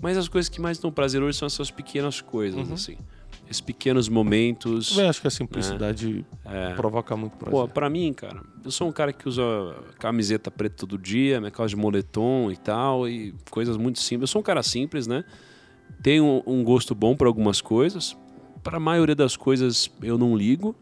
[0.00, 2.74] Mas as coisas que mais dão prazer hoje são essas pequenas coisas, uhum.
[2.74, 2.96] assim.
[3.44, 4.96] Esses pequenos momentos.
[4.96, 6.74] Eu acho que a simplicidade né?
[6.76, 7.60] provoca muito prazer.
[7.60, 9.42] Pô, pra mim, cara, eu sou um cara que usa
[9.98, 14.30] camiseta preta todo dia, minha calça de moletom e tal, e coisas muito simples.
[14.30, 15.24] Eu sou um cara simples, né?
[16.02, 18.16] Tenho um gosto bom para algumas coisas.
[18.62, 20.74] Para a maioria das coisas eu não ligo.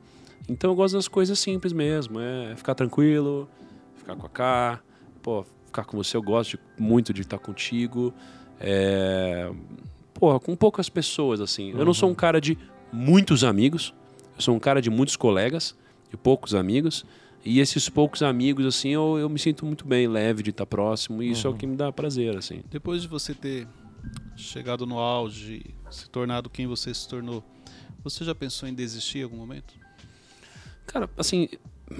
[0.48, 2.20] Então eu gosto das coisas simples mesmo.
[2.20, 3.48] É ficar tranquilo,
[3.96, 4.80] ficar com a K,
[5.22, 6.16] pô, ficar com você.
[6.16, 8.12] Eu gosto de, muito de estar contigo.
[8.58, 9.50] É,
[10.12, 11.72] porra, com poucas pessoas, assim.
[11.72, 11.78] Uhum.
[11.78, 12.58] Eu não sou um cara de
[12.92, 13.94] muitos amigos.
[14.36, 15.76] Eu sou um cara de muitos colegas,
[16.10, 17.04] de poucos amigos.
[17.44, 21.22] E esses poucos amigos, assim, eu, eu me sinto muito bem, leve de estar próximo.
[21.22, 21.46] E isso uhum.
[21.46, 21.58] é o uhum.
[21.58, 22.60] que me dá prazer, assim.
[22.70, 23.66] Depois de você ter
[24.36, 27.44] chegado no auge, se tornado quem você se tornou,
[28.02, 29.74] você já pensou em desistir em algum momento?
[30.86, 31.48] Cara, assim,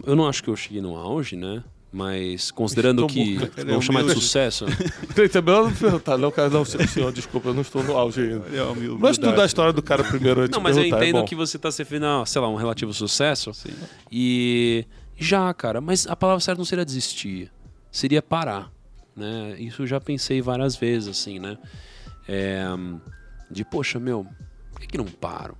[0.06, 1.62] eu não acho que eu cheguei no auge, né?
[1.92, 3.36] Mas considerando que.
[3.66, 4.64] Vamos é chamar de sucesso.
[6.04, 8.46] tá, não, cara, não, senhor, desculpa, eu não estou no auge ainda.
[8.46, 8.62] É
[8.98, 11.34] mas estudar a história do cara primeiro antes Não, mas eu é entendo é que
[11.34, 13.52] você está se referindo sei lá, um relativo sucesso.
[13.52, 13.72] Sim.
[14.10, 14.84] E.
[15.16, 17.50] Já, cara, mas a palavra certa não seria desistir,
[17.92, 18.72] seria parar.
[19.14, 19.56] Né?
[19.58, 21.58] Isso eu já pensei várias vezes, assim, né?
[22.32, 22.64] É,
[23.50, 24.24] de, poxa, meu,
[24.70, 25.58] por que, que não paro?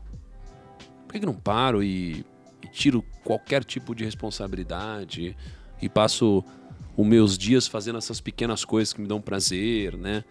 [1.05, 2.25] Por que, que não paro e,
[2.63, 5.37] e tiro qualquer tipo de responsabilidade
[5.83, 6.45] e passo
[6.97, 10.23] os meus dias fazendo essas pequenas coisas que me dão prazer, né?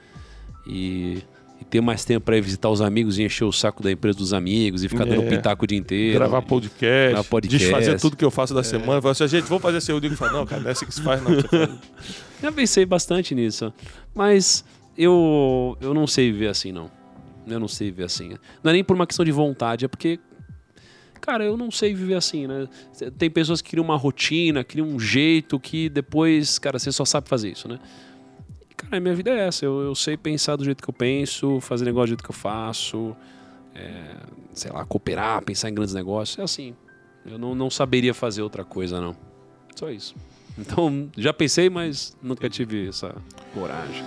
[0.65, 1.23] E,
[1.59, 4.31] e ter mais tempo para visitar os amigos e encher o saco da empresa dos
[4.31, 5.09] amigos e ficar é.
[5.09, 6.19] dando pitaco o dia inteiro.
[6.19, 7.65] Gravar podcast, gravar podcast.
[7.65, 8.63] desfazer tudo que eu faço da é.
[8.63, 9.01] semana.
[9.01, 9.91] Falar assim, gente, vamos fazer esse.
[9.91, 11.31] Eu digo, não, cara, não é assim que se faz, não.
[12.41, 13.73] Já pensei bastante nisso.
[14.15, 14.63] Mas
[14.99, 16.91] eu, eu não sei viver assim, não.
[17.47, 18.29] Eu não sei viver assim.
[18.63, 20.19] Não é nem por uma questão de vontade, é porque,
[21.21, 22.67] cara, eu não sei viver assim, né?
[23.17, 27.27] Tem pessoas que criam uma rotina, criam um jeito que depois, cara, você só sabe
[27.29, 27.79] fazer isso, né?
[28.79, 29.65] cara, minha vida é essa.
[29.65, 32.35] Eu, eu sei pensar do jeito que eu penso, fazer negócio do jeito que eu
[32.35, 33.15] faço,
[33.75, 34.15] é,
[34.53, 36.37] sei lá, cooperar, pensar em grandes negócios.
[36.39, 36.75] É assim.
[37.25, 39.15] Eu não, não saberia fazer outra coisa, não.
[39.75, 40.15] Só isso.
[40.57, 43.15] Então, já pensei, mas nunca tive essa
[43.53, 44.03] coragem.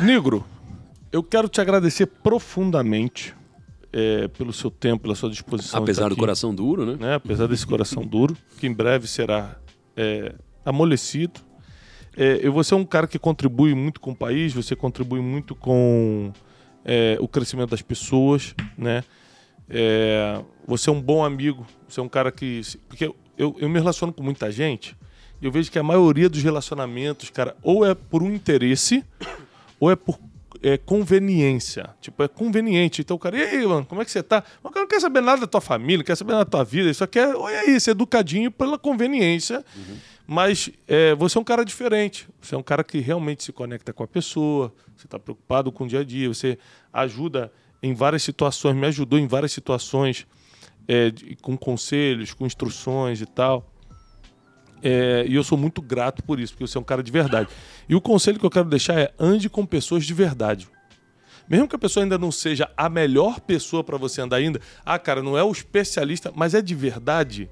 [0.00, 0.44] Negro,
[1.10, 3.34] eu quero te agradecer profundamente
[3.92, 5.82] é, pelo seu tempo, pela sua disposição.
[5.82, 6.96] Apesar do coração duro, né?
[7.00, 7.14] né?
[7.14, 9.56] Apesar desse coração duro, que em breve será
[9.96, 10.34] é,
[10.64, 11.40] amolecido.
[12.16, 15.54] É, eu, você é um cara que contribui muito com o país, você contribui muito
[15.54, 16.32] com
[16.84, 19.02] é, o crescimento das pessoas, né?
[19.68, 22.60] É, você é um bom amigo, você é um cara que.
[22.88, 24.96] Porque eu, eu me relaciono com muita gente
[25.40, 29.04] eu vejo que a maioria dos relacionamentos, cara, ou é por um interesse,
[29.78, 30.18] ou é por
[30.62, 31.90] é, conveniência.
[32.00, 33.02] Tipo, é conveniente.
[33.02, 34.42] Então o cara, e aí, mano, como é que você tá?
[34.62, 36.64] O cara não quer saber nada da tua família, não quer saber nada da tua
[36.64, 39.64] vida, só quer, olha isso, educadinho pela conveniência.
[39.76, 39.96] Uhum.
[40.26, 42.28] Mas é, você é um cara diferente.
[42.40, 45.84] Você é um cara que realmente se conecta com a pessoa, você está preocupado com
[45.84, 46.58] o dia a dia, você
[46.92, 47.52] ajuda
[47.82, 50.26] em várias situações, me ajudou em várias situações,
[50.88, 53.72] é, com conselhos, com instruções e tal.
[54.82, 57.48] É, e eu sou muito grato por isso, porque você é um cara de verdade.
[57.88, 60.68] E o conselho que eu quero deixar é ande com pessoas de verdade.
[61.48, 64.98] Mesmo que a pessoa ainda não seja a melhor pessoa para você andar ainda, ah,
[64.98, 67.48] cara, não é o especialista, mas é de verdade,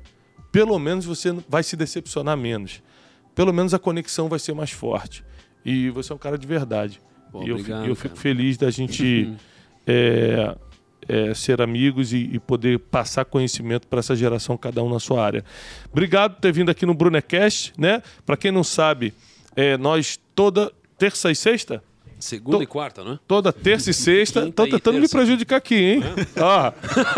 [0.50, 2.82] pelo menos você vai se decepcionar menos.
[3.34, 5.24] Pelo menos a conexão vai ser mais forte.
[5.64, 7.00] E você é um cara de verdade.
[7.30, 9.32] Pô, e obrigado, eu, eu fico feliz da gente
[9.86, 10.56] é,
[11.08, 15.24] é, ser amigos e, e, poder passar conhecimento para essa geração, cada um na sua
[15.24, 15.44] área.
[15.90, 18.02] Obrigado por ter vindo aqui no Brunecast, né?
[18.24, 19.14] Para quem não sabe,
[19.56, 21.82] é, nós toda terça e sexta
[22.24, 23.18] Segunda to e quarta, né?
[23.28, 24.48] Toda terça e sexta.
[24.48, 26.02] Estão tentando me prejudicar aqui, hein?
[26.34, 26.42] É.
[26.42, 26.72] Ó,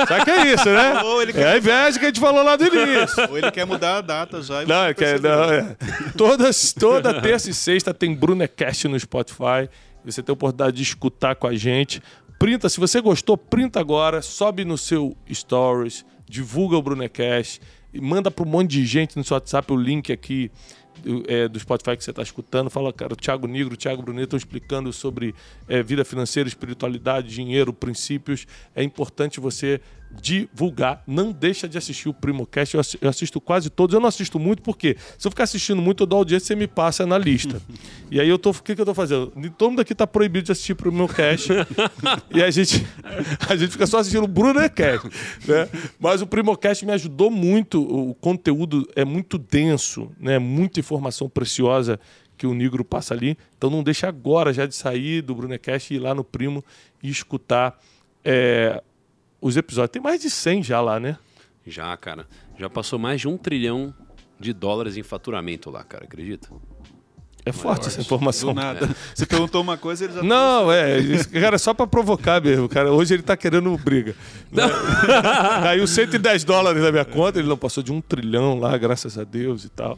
[0.05, 0.95] sabe que é isso, né?
[1.33, 1.41] Quer...
[1.41, 3.31] É a inveja que a gente falou lá do início.
[3.31, 4.65] Ou ele quer mudar a data já.
[4.65, 5.77] Não, quer, não é.
[6.17, 9.71] Todas, toda terça e sexta tem Brunecast no Spotify.
[10.05, 12.03] Você tem a oportunidade de escutar com a gente.
[12.39, 17.63] Printa, se você gostou, printa agora, sobe no seu stories, divulga o Brunecast
[17.95, 20.51] e manda para um monte de gente no seu WhatsApp o link aqui
[21.03, 22.69] do, é, do Spotify que você está escutando.
[22.69, 25.35] Fala, cara, o Thiago Negro, o Thiago Brunet estão explicando sobre
[25.67, 28.47] é, vida financeira, espiritualidade, dinheiro, princípios.
[28.75, 29.81] É importante você
[30.21, 31.03] divulgar.
[31.07, 32.75] Não deixa de assistir o Primocast.
[33.01, 33.95] Eu assisto quase todos.
[33.95, 36.67] Eu não assisto muito porque se eu ficar assistindo muito, eu dou audiência você me
[36.67, 37.61] passa na lista.
[38.11, 38.51] e aí eu tô.
[38.51, 39.33] O que, que eu tô fazendo?
[39.57, 41.49] Todo mundo aqui tá proibido de assistir o Primocast.
[42.33, 42.87] e a gente,
[43.49, 45.09] a gente fica só assistindo o Brunecast.
[45.47, 45.69] Né?
[45.99, 47.83] Mas o Primocast me ajudou muito.
[47.83, 50.39] O conteúdo é muito denso, né?
[50.39, 51.99] Muita informação preciosa
[52.37, 53.37] que o Negro passa ali.
[53.57, 56.65] Então não deixa agora já de sair do Brunecast e ir lá no Primo
[57.03, 57.79] e escutar.
[58.25, 58.83] É,
[59.41, 59.93] os episódios.
[59.93, 61.19] Tem mais de 100 já lá, né?
[61.67, 62.27] Já, cara.
[62.59, 63.93] Já passou mais de um trilhão
[64.39, 66.49] de dólares em faturamento lá, cara, acredita?
[67.45, 68.53] É forte essa informação.
[68.53, 68.87] Do nada.
[68.87, 68.89] É.
[69.15, 70.99] Você perguntou uma coisa ele já Não, é.
[70.99, 72.69] Isso, cara, é só pra provocar mesmo.
[72.69, 72.93] Cara.
[72.93, 74.17] Hoje ele tá querendo briga.
[75.63, 79.23] Caiu 110 dólares na minha conta, ele não passou de um trilhão lá, graças a
[79.23, 79.97] Deus e tal.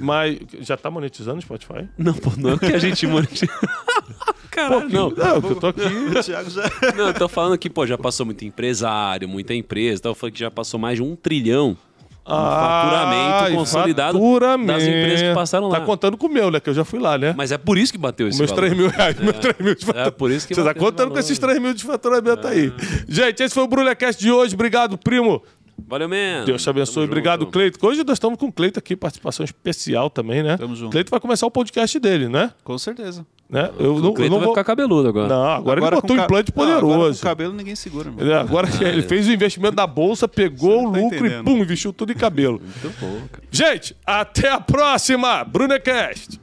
[0.00, 1.88] Mas já tá monetizando o Spotify?
[1.96, 3.52] Não, pô, não é que a gente monetiza.
[4.50, 5.10] Caralho, pô, não.
[5.10, 5.82] Não, eu tô aqui.
[6.12, 6.62] O Thiago já.
[6.96, 10.00] Não, eu tô falando que, pô, já passou muito empresário, muita empresa.
[10.00, 11.76] Então eu falei que já passou mais de um trilhão
[12.24, 14.72] ah, faturamento consolidado faturamento.
[14.72, 15.80] das empresas que passaram lá.
[15.80, 16.60] Tá contando com o meu, né?
[16.60, 17.34] Que eu já fui lá, né?
[17.36, 18.66] Mas é por isso que bateu esse meus valor.
[18.66, 19.22] 3 mil reais, é.
[19.22, 20.14] meus 3 mil de faturamento.
[20.14, 22.50] É por isso que Você tá contando com esses 3 mil de faturamento é.
[22.50, 22.72] aí.
[23.08, 24.54] Gente, esse foi o Brulhacast de hoje.
[24.54, 25.42] Obrigado, primo.
[25.86, 26.46] Valeu mesmo.
[26.46, 26.94] Deus te abençoe.
[26.94, 27.84] Tamo Obrigado, Cleito.
[27.86, 30.56] Hoje nós estamos com o Cleito aqui, participação especial também, né?
[30.56, 30.90] Tamo junto.
[30.90, 32.52] Cleito vai começar o podcast dele, né?
[32.64, 33.26] Com certeza.
[33.52, 33.70] Né?
[33.78, 35.28] Eu, não, eu não vai ficar cabeludo agora.
[35.28, 36.86] Não, agora, agora ele botou um implante poderoso.
[36.86, 38.34] Não, agora com cabelo ninguém segura, mano.
[38.34, 39.02] Agora ah, ele é.
[39.02, 41.42] fez o investimento da bolsa, pegou o tá lucro entendendo.
[41.42, 42.58] e pum, investiu tudo em cabelo.
[42.60, 43.44] Muito bom, cara.
[43.50, 46.40] Gente, até a próxima, Brunecast.